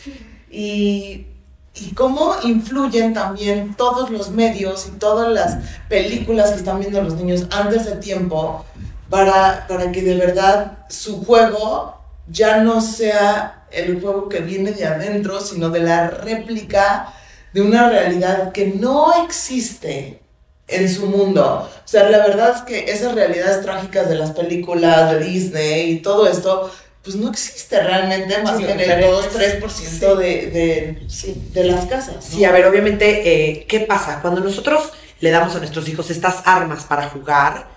Y, 0.50 1.26
y 1.74 1.94
cómo 1.94 2.34
influyen 2.42 3.14
también 3.14 3.74
todos 3.74 4.10
los 4.10 4.30
medios 4.30 4.88
y 4.88 4.98
todas 4.98 5.28
las 5.28 5.58
películas 5.88 6.50
que 6.50 6.56
están 6.56 6.80
viendo 6.80 7.00
los 7.02 7.14
niños 7.14 7.46
antes 7.50 7.84
de 7.84 7.96
tiempo 7.96 8.64
para, 9.08 9.66
para 9.68 9.92
que 9.92 10.02
de 10.02 10.16
verdad 10.16 10.78
su 10.88 11.24
juego 11.24 11.98
ya 12.26 12.62
no 12.62 12.80
sea 12.80 13.57
el 13.70 14.00
juego 14.00 14.28
que 14.28 14.40
viene 14.40 14.72
de 14.72 14.86
adentro, 14.86 15.40
sino 15.40 15.70
de 15.70 15.80
la 15.80 16.08
réplica 16.10 17.12
de 17.52 17.62
una 17.62 17.88
realidad 17.88 18.52
que 18.52 18.66
no 18.66 19.24
existe 19.24 20.20
en 20.66 20.88
su 20.92 21.06
mundo. 21.06 21.68
O 21.84 21.88
sea, 21.88 22.08
la 22.10 22.18
verdad 22.18 22.54
es 22.56 22.62
que 22.62 22.90
esas 22.92 23.14
realidades 23.14 23.62
trágicas 23.62 24.08
de 24.08 24.16
las 24.16 24.32
películas 24.32 25.12
de 25.12 25.20
Disney 25.20 25.90
y 25.92 25.98
todo 26.00 26.28
esto, 26.28 26.70
pues 27.02 27.16
no 27.16 27.30
existe 27.30 27.82
realmente 27.82 28.42
más 28.42 28.58
que 28.58 28.70
en 28.70 28.80
el 28.80 29.04
2-3% 29.04 30.16
de, 30.16 30.26
de, 30.50 31.06
de, 31.52 31.64
las 31.64 31.86
casas. 31.86 32.22
Sí, 32.22 32.44
a 32.44 32.52
ver, 32.52 32.66
obviamente, 32.66 33.22
eh, 33.24 33.66
¿qué 33.66 33.80
pasa? 33.80 34.20
Cuando 34.20 34.42
nosotros 34.42 34.92
le 35.20 35.30
damos 35.30 35.54
a 35.56 35.58
nuestros 35.58 35.88
hijos 35.88 36.10
estas 36.10 36.42
armas 36.44 36.84
para 36.84 37.08
jugar, 37.08 37.68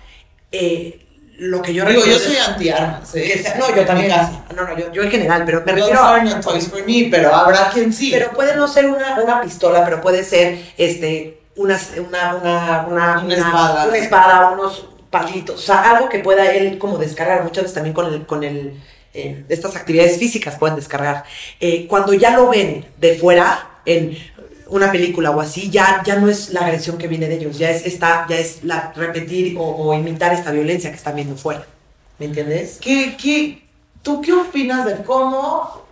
eh, 0.51 0.99
lo 1.41 1.59
que 1.61 1.73
yo 1.73 1.83
Digo, 1.85 2.05
yo 2.05 2.19
soy 2.19 2.37
anti-armas, 2.37 3.15
¿eh? 3.15 3.23
que 3.23 3.39
sea- 3.41 3.55
no, 3.55 3.75
yo 3.75 3.83
también. 3.83 4.11
En 4.11 4.17
mi 4.17 4.23
casa. 4.25 4.43
No, 4.55 4.63
no, 4.67 4.77
yo, 4.77 4.91
yo 4.91 5.01
en 5.01 5.09
general, 5.09 5.43
pero 5.43 5.63
me 5.65 5.71
refiero 5.71 5.99
a. 5.99 6.15
are 6.15 6.23
not 6.23 6.41
toys 6.41 6.67
for 6.67 6.85
me, 6.85 7.07
pero 7.09 7.33
habrá 7.33 7.69
quien 7.69 7.91
sí. 7.91 8.11
Pero 8.11 8.31
puede 8.31 8.55
no 8.55 8.67
ser 8.67 8.85
una, 8.85 9.19
una 9.19 9.41
pistola, 9.41 9.83
pero 9.83 10.01
puede 10.01 10.23
ser 10.23 10.59
este, 10.77 11.39
una, 11.55 11.79
una, 11.97 12.35
una, 12.35 12.85
una, 12.87 13.19
Una 13.23 13.33
espada. 13.35 13.85
Una 13.87 13.97
espada, 13.97 14.49
unos 14.51 14.85
palitos. 15.09 15.55
O 15.55 15.63
sea, 15.65 15.95
algo 15.95 16.09
que 16.09 16.19
pueda 16.19 16.51
él 16.51 16.77
como 16.77 16.97
descargar. 16.99 17.43
Muchas 17.43 17.63
veces 17.63 17.73
también 17.73 17.95
con 17.95 18.13
el, 18.13 18.25
con 18.27 18.43
el 18.43 18.79
eh, 19.13 19.43
estas 19.49 19.75
actividades 19.75 20.19
físicas 20.19 20.57
pueden 20.59 20.75
descargar. 20.75 21.23
Eh, 21.59 21.87
cuando 21.87 22.13
ya 22.13 22.35
lo 22.35 22.49
ven 22.49 22.85
de 22.97 23.15
fuera, 23.15 23.67
en 23.85 24.15
una 24.71 24.91
película 24.91 25.31
o 25.31 25.41
así, 25.41 25.69
ya, 25.69 26.01
ya 26.05 26.15
no 26.15 26.27
es 26.27 26.51
la 26.53 26.61
agresión 26.61 26.97
que 26.97 27.07
viene 27.07 27.27
de 27.27 27.35
ellos, 27.35 27.57
ya 27.57 27.69
es 27.69 27.85
esta, 27.85 28.25
ya 28.27 28.37
es 28.37 28.61
repetir 28.95 29.57
o, 29.57 29.63
o 29.63 29.93
imitar 29.93 30.33
esta 30.33 30.51
violencia 30.51 30.89
que 30.89 30.95
están 30.95 31.15
viendo 31.15 31.35
fuera. 31.35 31.65
¿Me 32.17 32.25
entiendes? 32.25 32.77
¿Qué, 32.81 33.17
qué, 33.21 33.63
¿Tú 34.01 34.21
qué 34.21 34.33
opinas 34.33 34.85
de 34.85 35.03
cómo 35.03 35.85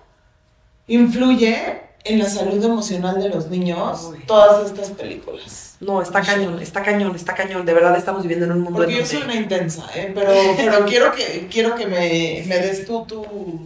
influye 0.87 1.81
en 2.03 2.19
la 2.19 2.29
salud 2.29 2.63
emocional 2.63 3.21
de 3.21 3.29
los 3.29 3.47
niños 3.47 4.09
Uy. 4.11 4.23
todas 4.25 4.65
estas 4.65 4.89
películas? 4.91 5.69
No, 5.81 6.01
está 6.01 6.21
cañón, 6.21 6.59
está 6.61 6.83
cañón, 6.83 7.15
está 7.15 7.33
cañón. 7.33 7.65
De 7.65 7.73
verdad 7.73 7.97
estamos 7.97 8.23
viviendo 8.23 8.45
en 8.45 8.51
un 8.51 8.61
mundo 8.61 8.79
Porque 8.79 8.97
yo 8.97 9.05
soy 9.05 9.21
una 9.21 9.35
intensa, 9.35 9.85
¿eh? 9.95 10.11
pero, 10.13 10.31
pero 10.57 10.85
quiero 10.87 11.11
que, 11.13 11.47
quiero 11.49 11.73
que 11.75 11.87
me, 11.87 12.43
me 12.47 12.59
des 12.59 12.85
tú 12.85 13.05
tu, 13.05 13.23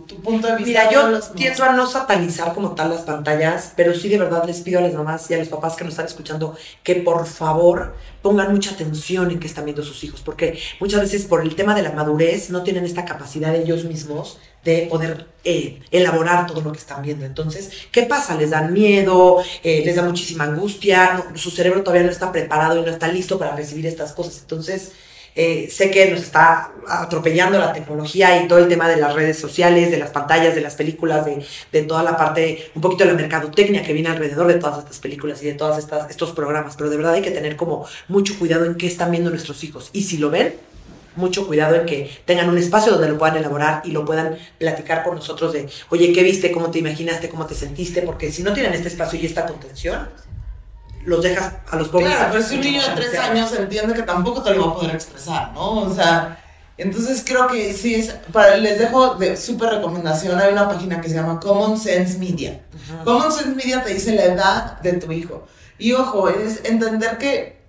tu 0.08 0.22
punto 0.22 0.46
de 0.48 0.58
vista. 0.58 0.88
Mira, 0.88 0.91
yo 0.91 1.19
tiendo 1.36 1.63
a 1.63 1.74
no 1.74 1.88
satanizar 1.88 2.54
como 2.54 2.76
tal 2.76 2.89
las 2.89 3.02
pantallas, 3.02 3.74
pero 3.76 3.96
sí 3.96 4.10
de 4.10 4.19
verdad 4.19 4.46
les 4.46 4.62
pido 4.62 4.78
a 4.78 4.84
las 4.84 4.93
mamás 4.93 5.30
y 5.32 5.34
a 5.34 5.39
los 5.39 5.48
papás 5.48 5.76
que 5.76 5.86
nos 5.86 5.93
están 5.93 6.06
escuchando 6.06 6.56
que 6.84 6.96
por 6.98 7.26
favor 7.26 7.96
pongan 8.22 8.52
mucha 8.52 8.72
atención 8.72 9.32
en 9.32 9.39
qué 9.39 9.48
están 9.48 9.65
viendo 9.65 9.84
sus 9.84 10.04
hijos, 10.04 10.22
porque 10.22 10.60
muchas 10.80 11.02
veces 11.02 11.26
por 11.26 11.41
el 11.41 11.56
tema 11.56 11.74
de 11.74 11.82
la 11.82 11.91
madurez 11.93 12.52
no 12.52 12.62
tienen 12.62 12.86
esta 12.86 13.06
capacidad 13.06 13.56
ellos 13.56 13.86
mismos 13.86 14.39
de 14.63 14.88
poder 14.89 15.28
eh, 15.43 15.82
elaborar 15.91 16.47
todo 16.47 16.62
lo 16.62 16.71
que 16.71 16.80
están 16.80 17.02
viendo. 17.02 17.26
Entonces, 17.26 17.69
¿qué 17.91 18.04
pasa? 18.04 18.36
Les 18.36 18.52
dan 18.52 18.71
miedo, 18.71 19.43
eh, 19.63 19.84
les 19.86 19.95
da 19.95 20.04
muchísima 20.04 20.45
angustia, 20.45 21.26
su 21.36 21.52
cerebro 21.52 21.84
todavía 21.84 22.06
no 22.06 22.12
está 22.12 22.32
preparado 22.32 22.80
y 22.80 22.82
no 22.82 22.91
está 22.91 23.08
listo 23.08 23.38
para 23.38 23.56
recibir 23.56 23.86
estas 23.86 24.13
cosas. 24.13 24.39
Entonces, 24.41 24.93
eh, 25.36 25.67
sé 25.71 25.89
que 25.89 26.12
nos 26.12 26.21
está 26.21 26.71
atropellando 26.88 27.58
la 27.58 27.73
tecnología 27.73 28.41
y 28.41 28.47
todo 28.47 28.60
el 28.60 28.67
tema 28.67 28.88
de 28.88 28.97
las 28.97 29.13
redes 29.15 29.39
sociales, 29.39 29.89
de 29.89 29.97
las 29.97 30.12
pantallas, 30.12 30.54
de 30.54 30.62
las 30.62 30.76
películas, 30.76 31.26
de, 31.26 31.43
de 31.71 31.82
toda 31.82 32.04
la 32.04 32.15
parte, 32.15 32.71
un 32.76 32.82
poquito 32.82 33.04
de 33.04 33.12
la 33.12 33.17
mercadotecnia 33.17 33.84
que 33.84 33.93
viene 33.93 34.10
alrededor 34.10 34.47
de 34.47 34.56
todas 34.56 34.80
estas 34.80 34.99
películas 34.99 35.41
y 35.41 35.47
de 35.47 35.54
todos 35.54 35.84
estos 36.10 36.32
programas. 36.32 36.76
Pero 36.78 36.89
de 36.89 36.97
verdad 36.97 37.15
hay 37.15 37.21
que 37.21 37.32
tener 37.32 37.56
como 37.56 37.86
mucho 38.08 38.38
cuidado 38.38 38.65
en 38.65 38.76
qué 38.76 38.88
están 38.88 39.12
viendo 39.12 39.32
nuestros 39.32 39.63
hijos. 39.63 39.89
Y 39.91 40.04
si 40.04 40.17
lo 40.17 40.30
ven, 40.30 40.54
mucho 41.15 41.47
cuidado 41.47 41.76
en 41.76 41.86
que 41.86 42.10
tengan 42.26 42.49
un 42.49 42.58
espacio 42.58 42.93
donde 42.93 43.10
lo 43.10 43.17
puedan 43.17 43.38
elaborar 43.38 43.82
y 43.86 43.91
lo 43.91 44.06
puedan 44.06 44.38
platicar 44.58 45.04
con 45.04 45.15
nosotros 45.15 45.54
de, 45.54 45.69
oye, 45.89 46.13
¿qué 46.13 46.23
viste? 46.23 46.52
¿Cómo 46.52 46.71
te 46.71 46.80
imaginaste? 46.80 47.30
¿Cómo 47.30 47.45
te 47.45 47.56
sentiste? 47.56 48.02
Porque 48.02 48.32
si 48.32 48.43
no 48.43 48.54
tienen 48.54 48.73
este 48.73 48.88
espacio 48.88 49.19
y 49.19 49.26
esta 49.26 49.45
contención, 49.45 50.10
los 51.06 51.21
dejas 51.21 51.54
a 51.69 51.76
los 51.76 51.89
pobres. 51.89 52.10
Claro, 52.10 52.30
pero 52.32 52.43
si 52.43 52.56
un 52.56 52.62
niño 52.62 52.82
de 52.82 52.95
tres 52.95 53.19
años 53.19 53.52
entiende 53.54 53.93
que 53.93 54.04
tampoco 54.04 54.41
te 54.41 54.54
lo 54.54 54.67
va 54.67 54.71
a 54.71 54.76
poder 54.76 54.95
expresar, 54.95 55.54
¿no? 55.54 55.82
O 55.82 55.93
sea, 55.93 56.39
entonces 56.78 57.23
creo 57.26 57.47
que 57.47 57.73
sí 57.73 57.95
es, 57.95 58.15
para, 58.32 58.58
les 58.58 58.80
dejo 58.80 59.15
de 59.15 59.38
súper 59.38 59.69
recomendación, 59.69 60.39
hay 60.39 60.52
una 60.52 60.67
página 60.67 61.02
que 61.02 61.10
se 61.10 61.15
llama 61.15 61.39
Common 61.39 61.78
Sense 61.78 62.17
Media. 62.17 62.62
Ujú. 62.73 63.04
Common 63.04 63.32
Sense 63.32 63.56
Media 63.56 63.84
te 63.84 63.93
dice 63.93 64.15
la 64.15 64.26
edad 64.26 64.80
de 64.82 64.93
tu 64.93 65.12
hijo. 65.12 65.45
Y 65.78 65.93
ojo, 65.93 66.30
es 66.30 66.62
entender 66.63 67.17
que 67.17 67.62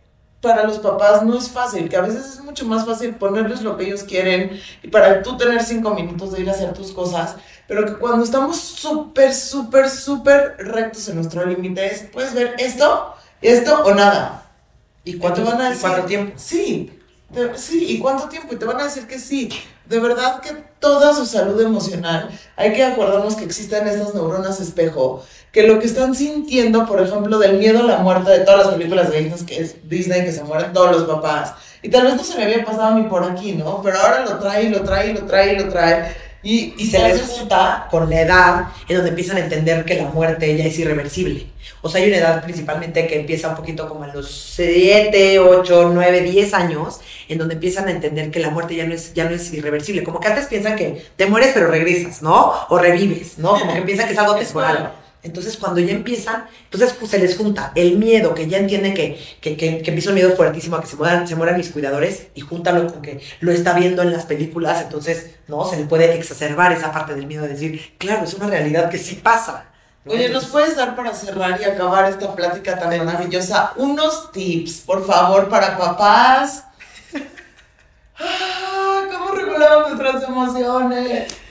para 0.45 0.63
los 0.65 0.79
papás 0.79 1.23
no 1.25 1.37
es 1.37 1.49
fácil, 1.51 1.89
que 1.89 1.97
a 1.97 2.03
veces 2.03 2.25
es 2.35 2.41
mucho 2.45 2.65
más 2.67 2.87
fácil 2.87 3.15
ponerles 3.17 3.63
lo 3.63 3.77
que 3.77 3.85
ellos 3.87 4.05
quieren 4.05 4.61
y 4.83 4.89
para 4.89 5.23
tú 5.23 5.37
tener 5.37 5.63
cinco 5.65 5.93
minutos 5.95 6.31
de 6.33 6.43
ir 6.43 6.49
a 6.49 6.53
hacer 6.53 6.73
tus 6.73 6.93
cosas, 6.93 7.37
pero 7.67 7.85
que 7.87 7.95
cuando 7.95 8.23
estamos 8.25 8.59
súper, 8.61 9.35
súper, 9.35 9.91
súper 9.91 10.55
rectos 10.59 11.09
en 11.09 11.17
nuestro 11.17 11.45
límite 11.47 11.87
es, 11.87 12.03
puedes 12.13 12.33
ver 12.35 12.55
esto, 12.59 13.15
esto 13.43 13.83
o 13.85 13.95
nada. 13.95 14.43
¿Y 15.05 15.19
cuánto, 15.19 15.45
van 15.45 15.61
a 15.61 15.67
y 15.67 15.71
decir- 15.73 15.81
cuánto 15.91 16.07
tiempo? 16.07 16.33
Sí, 16.37 16.99
te- 17.33 17.59
sí, 17.59 17.85
¿y 17.95 17.99
cuánto 17.99 18.29
tiempo? 18.29 18.55
Y 18.55 18.57
te 18.57 18.65
van 18.65 18.81
a 18.81 18.85
decir 18.85 19.07
que 19.07 19.19
sí. 19.19 19.49
De 19.87 19.99
verdad 20.01 20.41
que 20.41 20.51
toda 20.81 21.15
su 21.15 21.27
salud 21.27 21.61
emocional, 21.61 22.31
hay 22.57 22.73
que 22.73 22.85
acordarnos 22.85 23.37
que 23.37 23.45
existen 23.45 23.87
estas 23.87 24.15
neuronas 24.15 24.61
espejo, 24.61 25.23
que 25.53 25.67
lo 25.69 25.79
que 25.79 25.87
están 25.87 26.15
sintiendo, 26.15 26.87
por 26.87 27.03
ejemplo, 27.03 27.39
del 27.39 27.59
miedo 27.59 27.81
a 27.81 27.83
la 27.83 27.99
muerte 27.99 28.31
de 28.31 28.41
todas 28.41 28.67
las 28.67 28.75
películas 28.75 29.11
de 29.11 29.21
Disney, 29.21 29.47
que 29.47 29.63
es 29.63 29.89
Disney, 29.89 30.25
que 30.25 30.33
se 30.33 30.43
mueren 30.43 30.73
todos 30.73 30.91
los 30.91 31.05
papás, 31.05 31.53
y 31.83 31.91
tal 31.91 32.05
vez 32.05 32.17
no 32.17 32.25
se 32.25 32.39
me 32.39 32.45
había 32.45 32.65
pasado 32.65 32.85
a 32.85 32.95
mí 32.95 33.03
por 33.05 33.25
aquí, 33.25 33.53
¿no? 33.53 33.83
Pero 33.83 33.99
ahora 33.99 34.25
lo 34.25 34.39
trae, 34.39 34.71
lo 34.71 34.83
trae, 34.83 35.13
lo 35.13 35.25
trae, 35.27 35.61
lo 35.61 35.69
trae. 35.69 36.17
Y, 36.45 36.75
Y 36.77 36.87
se 36.87 36.99
les 37.01 37.23
junta 37.23 37.89
con 37.91 38.09
la 38.09 38.21
edad 38.21 38.67
en 38.87 38.97
donde 38.97 39.11
empiezan 39.11 39.39
a 39.39 39.41
entender 39.41 39.85
que 39.85 39.95
la 39.95 40.05
muerte 40.11 40.57
ya 40.57 40.65
es 40.67 40.79
irreversible. 40.79 41.47
O 41.81 41.89
sea, 41.89 42.01
hay 42.01 42.09
una 42.09 42.19
edad 42.19 42.45
principalmente 42.45 43.07
que 43.07 43.21
empieza 43.21 43.49
un 43.49 43.57
poquito 43.57 43.89
como 43.89 44.05
a 44.05 44.09
los 44.09 44.31
7, 44.55 45.39
8, 45.39 45.91
9, 45.93 46.21
10 46.21 46.55
años, 46.55 47.01
en 47.29 47.39
donde 47.39 47.55
empiezan 47.55 47.89
a 47.89 47.91
entender 47.91 48.31
que 48.31 48.41
la 48.41 48.51
muerte 48.51 48.77
ya 48.77 48.87
no 48.87 48.95
es, 48.95 49.15
ya 49.15 49.25
no 49.25 49.35
es 49.35 49.53
irreversible. 49.53 50.05
Como 50.05 50.21
que 50.21 50.29
antes 50.29 50.47
piensan 50.47 50.77
que 50.77 51.05
te 51.17 51.27
mueres 51.27 51.51
pero 51.55 51.69
regresas, 51.69 52.23
¿no? 52.23 52.53
O 52.69 52.79
revives, 52.79 53.39
¿no? 53.39 53.59
Como 53.59 53.75
que 53.75 53.83
piensan 53.83 54.07
que 54.07 54.13
es 54.13 54.19
algo 54.19 54.35
temporal. 54.35 54.93
Entonces, 55.25 55.57
cuando 55.57 55.81
ya 55.81 55.93
empiezan, 55.93 56.45
entonces 56.65 56.95
pues, 56.99 57.11
se 57.11 57.19
les 57.19 57.37
junta 57.37 57.73
el 57.75 57.97
miedo, 57.97 58.35
que 58.35 58.47
ya 58.47 58.59
entienden 58.59 58.93
que, 58.93 59.19
que, 59.41 59.57
que, 59.57 59.81
que 59.81 59.91
empieza 59.91 60.11
un 60.11 60.17
miedo 60.17 60.37
fuertísimo 60.37 60.77
a 60.77 60.83
que 60.83 60.87
se 60.87 60.97
mueran, 60.97 61.27
se 61.27 61.35
mueran 61.35 61.57
mis 61.57 61.71
cuidadores, 61.71 62.27
y 62.35 62.43
júntalo 62.43 62.87
con 62.93 63.01
que 63.01 63.23
lo 63.41 63.51
está 63.51 63.73
viendo 63.73 64.03
en 64.03 64.13
las 64.13 64.27
películas, 64.27 64.83
entonces, 64.83 65.31
¿no? 65.49 65.65
Se 65.65 65.79
le 65.79 65.85
puede 65.85 66.15
exacerbar 66.15 66.73
esa 66.73 66.93
parte 66.93 67.15
del 67.15 67.27
miedo 67.27 67.45
de 67.45 67.49
decir, 67.49 67.95
claro, 67.97 68.25
es 68.25 68.35
una 68.35 68.49
realidad 68.49 68.91
que 68.91 68.99
sí 68.99 69.15
pasa. 69.15 69.65
¿no? 70.05 70.13
Oye, 70.13 70.29
¿nos 70.29 70.45
puedes 70.45 70.77
dar 70.77 70.95
para 70.95 71.15
cerrar 71.15 71.59
y 71.59 71.65
acabar 71.65 72.05
esta 72.11 72.35
plática 72.35 72.79
tan 72.79 73.05
maravillosa 73.07 73.73
unos 73.77 74.31
tips, 74.31 74.83
por 74.83 75.07
favor, 75.07 75.49
para 75.49 75.77
papás? 75.79 76.65
Ah, 78.17 79.09
¿Cómo 79.11 79.33
regulamos 79.33 79.89
nuestras 79.89 80.23
emociones? 80.23 81.44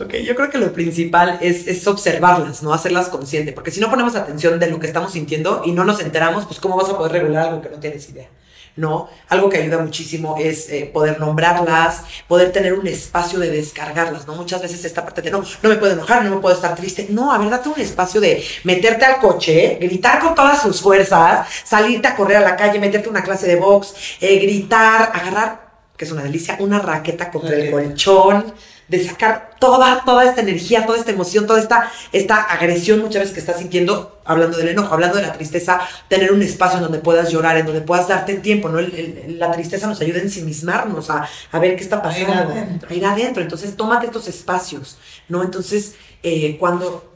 Ok, 0.00 0.14
yo 0.24 0.34
creo 0.34 0.48
que 0.48 0.56
lo 0.56 0.72
principal 0.72 1.38
es, 1.42 1.66
es 1.66 1.86
observarlas, 1.86 2.62
no 2.62 2.72
hacerlas 2.72 3.08
consciente, 3.08 3.52
porque 3.52 3.70
si 3.70 3.80
no 3.80 3.90
ponemos 3.90 4.16
atención 4.16 4.58
de 4.58 4.70
lo 4.70 4.80
que 4.80 4.86
estamos 4.86 5.12
sintiendo 5.12 5.62
y 5.64 5.72
no 5.72 5.84
nos 5.84 6.00
enteramos, 6.00 6.46
pues 6.46 6.58
cómo 6.58 6.76
vas 6.76 6.88
a 6.88 6.96
poder 6.96 7.12
regular 7.12 7.48
algo 7.48 7.60
que 7.60 7.68
no 7.68 7.78
tienes 7.78 8.08
idea. 8.08 8.28
¿no? 8.76 9.08
Algo 9.28 9.50
que 9.50 9.58
ayuda 9.58 9.78
muchísimo 9.78 10.36
es 10.38 10.70
eh, 10.70 10.88
poder 10.92 11.20
nombrarlas, 11.20 12.02
poder 12.28 12.52
tener 12.52 12.72
un 12.72 12.86
espacio 12.86 13.38
de 13.38 13.50
descargarlas, 13.50 14.26
¿no? 14.26 14.34
Muchas 14.36 14.62
veces 14.62 14.84
esta 14.84 15.04
parte 15.04 15.22
de 15.22 15.30
no, 15.30 15.42
no 15.62 15.68
me 15.68 15.76
puedo 15.76 15.92
enojar, 15.92 16.24
no 16.24 16.36
me 16.36 16.40
puedo 16.40 16.54
estar 16.54 16.74
triste. 16.74 17.08
No, 17.10 17.32
a 17.32 17.38
ver, 17.38 17.50
date 17.50 17.68
un 17.68 17.78
espacio 17.78 18.20
de 18.20 18.42
meterte 18.64 19.04
al 19.04 19.18
coche, 19.18 19.76
gritar 19.80 20.20
con 20.20 20.34
todas 20.34 20.62
sus 20.62 20.80
fuerzas, 20.80 21.46
salirte 21.64 22.08
a 22.08 22.16
correr 22.16 22.38
a 22.38 22.40
la 22.40 22.56
calle, 22.56 22.78
meterte 22.78 23.08
una 23.08 23.22
clase 23.22 23.46
de 23.46 23.56
box, 23.56 23.94
eh, 24.20 24.38
gritar, 24.38 25.10
agarrar, 25.12 25.70
que 25.96 26.04
es 26.04 26.12
una 26.12 26.22
delicia, 26.22 26.56
una 26.60 26.78
raqueta 26.78 27.30
contra 27.30 27.56
el 27.56 27.70
colchón, 27.70 28.54
de 28.90 29.06
sacar 29.06 29.50
toda, 29.60 30.02
toda 30.04 30.24
esta 30.24 30.40
energía, 30.40 30.84
toda 30.84 30.98
esta 30.98 31.12
emoción, 31.12 31.46
toda 31.46 31.60
esta, 31.60 31.90
esta 32.10 32.42
agresión 32.42 32.98
muchas 33.00 33.20
veces 33.20 33.32
que 33.34 33.38
estás 33.40 33.58
sintiendo, 33.58 34.20
hablando 34.24 34.58
del 34.58 34.66
enojo, 34.68 34.92
hablando 34.92 35.16
de 35.16 35.22
la 35.22 35.32
tristeza, 35.32 35.80
tener 36.08 36.32
un 36.32 36.42
espacio 36.42 36.78
en 36.78 36.82
donde 36.82 36.98
puedas 36.98 37.30
llorar, 37.30 37.56
en 37.56 37.66
donde 37.66 37.82
puedas 37.82 38.08
darte 38.08 38.34
tiempo, 38.34 38.68
¿no? 38.68 38.80
El- 38.80 38.92
el- 38.94 39.38
la 39.38 39.52
tristeza 39.52 39.86
nos 39.86 40.00
ayuda 40.00 40.18
a 40.18 40.22
ensimismarnos, 40.22 41.08
a, 41.08 41.28
a 41.52 41.58
ver 41.60 41.76
qué 41.76 41.84
está 41.84 41.96
A 42.04 42.18
ir 42.18 42.26
pasando, 42.26 42.52
adentro. 42.52 42.88
a 42.90 42.94
ir 42.94 43.06
adentro. 43.06 43.42
Entonces, 43.44 43.76
tómate 43.76 44.06
estos 44.06 44.26
espacios, 44.26 44.98
¿no? 45.28 45.42
Entonces, 45.44 45.94
eh, 46.24 46.56
cuando 46.58 47.08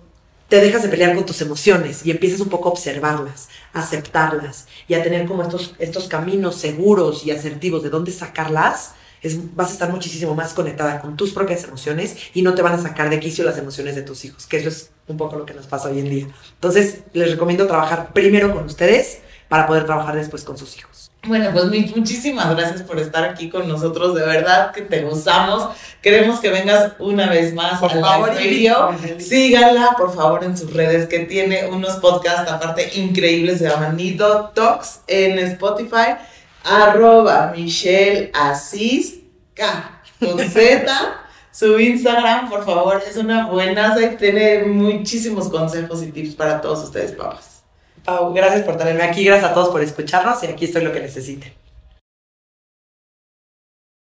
te 0.48 0.60
dejas 0.60 0.84
de 0.84 0.88
pelear 0.90 1.14
con 1.16 1.26
tus 1.26 1.40
emociones 1.40 2.06
y 2.06 2.12
empiezas 2.12 2.38
un 2.40 2.50
poco 2.50 2.68
a 2.68 2.72
observarlas, 2.72 3.48
a 3.72 3.80
aceptarlas 3.80 4.66
y 4.86 4.94
a 4.94 5.02
tener 5.02 5.26
como 5.26 5.42
estos, 5.42 5.74
estos 5.80 6.06
caminos 6.06 6.54
seguros 6.54 7.26
y 7.26 7.32
asertivos 7.32 7.82
de 7.82 7.90
dónde 7.90 8.12
sacarlas, 8.12 8.92
es, 9.24 9.56
vas 9.56 9.70
a 9.70 9.72
estar 9.72 9.90
muchísimo 9.90 10.34
más 10.34 10.52
conectada 10.52 11.00
con 11.00 11.16
tus 11.16 11.32
propias 11.32 11.64
emociones 11.64 12.16
y 12.34 12.42
no 12.42 12.54
te 12.54 12.62
van 12.62 12.74
a 12.74 12.82
sacar 12.82 13.10
de 13.10 13.18
quicio 13.18 13.44
las 13.44 13.58
emociones 13.58 13.96
de 13.96 14.02
tus 14.02 14.24
hijos, 14.24 14.46
que 14.46 14.58
eso 14.58 14.68
es 14.68 14.90
un 15.08 15.16
poco 15.16 15.36
lo 15.36 15.46
que 15.46 15.54
nos 15.54 15.66
pasa 15.66 15.88
hoy 15.88 15.98
en 15.98 16.10
día. 16.10 16.26
Entonces, 16.54 17.00
les 17.12 17.30
recomiendo 17.30 17.66
trabajar 17.66 18.12
primero 18.12 18.52
con 18.54 18.64
ustedes 18.66 19.18
para 19.48 19.66
poder 19.66 19.84
trabajar 19.84 20.14
después 20.14 20.44
con 20.44 20.56
sus 20.56 20.76
hijos. 20.78 21.10
Bueno, 21.26 21.50
pues 21.52 21.64
muchísimas 21.96 22.54
gracias 22.54 22.82
por 22.82 22.98
estar 22.98 23.24
aquí 23.24 23.48
con 23.48 23.66
nosotros. 23.66 24.14
De 24.14 24.22
verdad 24.22 24.72
que 24.72 24.82
te 24.82 25.02
gozamos. 25.02 25.70
Queremos 26.02 26.40
que 26.40 26.50
vengas 26.50 26.92
una 26.98 27.30
vez 27.30 27.54
más 27.54 27.80
Por 27.80 27.92
al 27.92 28.00
favor, 28.00 28.34
Live 28.34 28.74
Radio. 28.74 29.18
Síganla, 29.18 29.94
por 29.96 30.14
favor, 30.14 30.44
en 30.44 30.56
sus 30.56 30.72
redes, 30.72 31.08
que 31.08 31.20
tiene 31.20 31.66
unos 31.66 31.94
podcasts 31.94 32.50
aparte 32.50 32.98
increíbles. 32.98 33.58
Se 33.58 33.68
llaman 33.68 33.96
Nido 33.96 34.50
Talks 34.54 35.00
en 35.06 35.38
Spotify. 35.38 36.16
Arroba 36.64 37.52
Michelle 37.54 38.30
Asís 38.34 39.20
K. 39.54 40.02
Su 41.52 41.78
Instagram, 41.78 42.50
por 42.50 42.64
favor, 42.64 43.00
es 43.08 43.16
una 43.16 43.46
buena 43.46 43.96
y 44.00 44.16
tiene 44.16 44.64
muchísimos 44.64 45.48
consejos 45.48 46.02
y 46.02 46.10
tips 46.10 46.34
para 46.34 46.60
todos 46.60 46.82
ustedes, 46.82 47.12
papás. 47.12 47.62
Pau, 48.04 48.34
gracias 48.34 48.64
por 48.64 48.76
tenerme 48.76 49.04
aquí, 49.04 49.24
gracias 49.24 49.52
a 49.52 49.54
todos 49.54 49.68
por 49.68 49.80
escucharnos 49.80 50.42
y 50.42 50.46
aquí 50.48 50.64
estoy 50.64 50.82
lo 50.82 50.92
que 50.92 50.98
necesiten. 50.98 51.52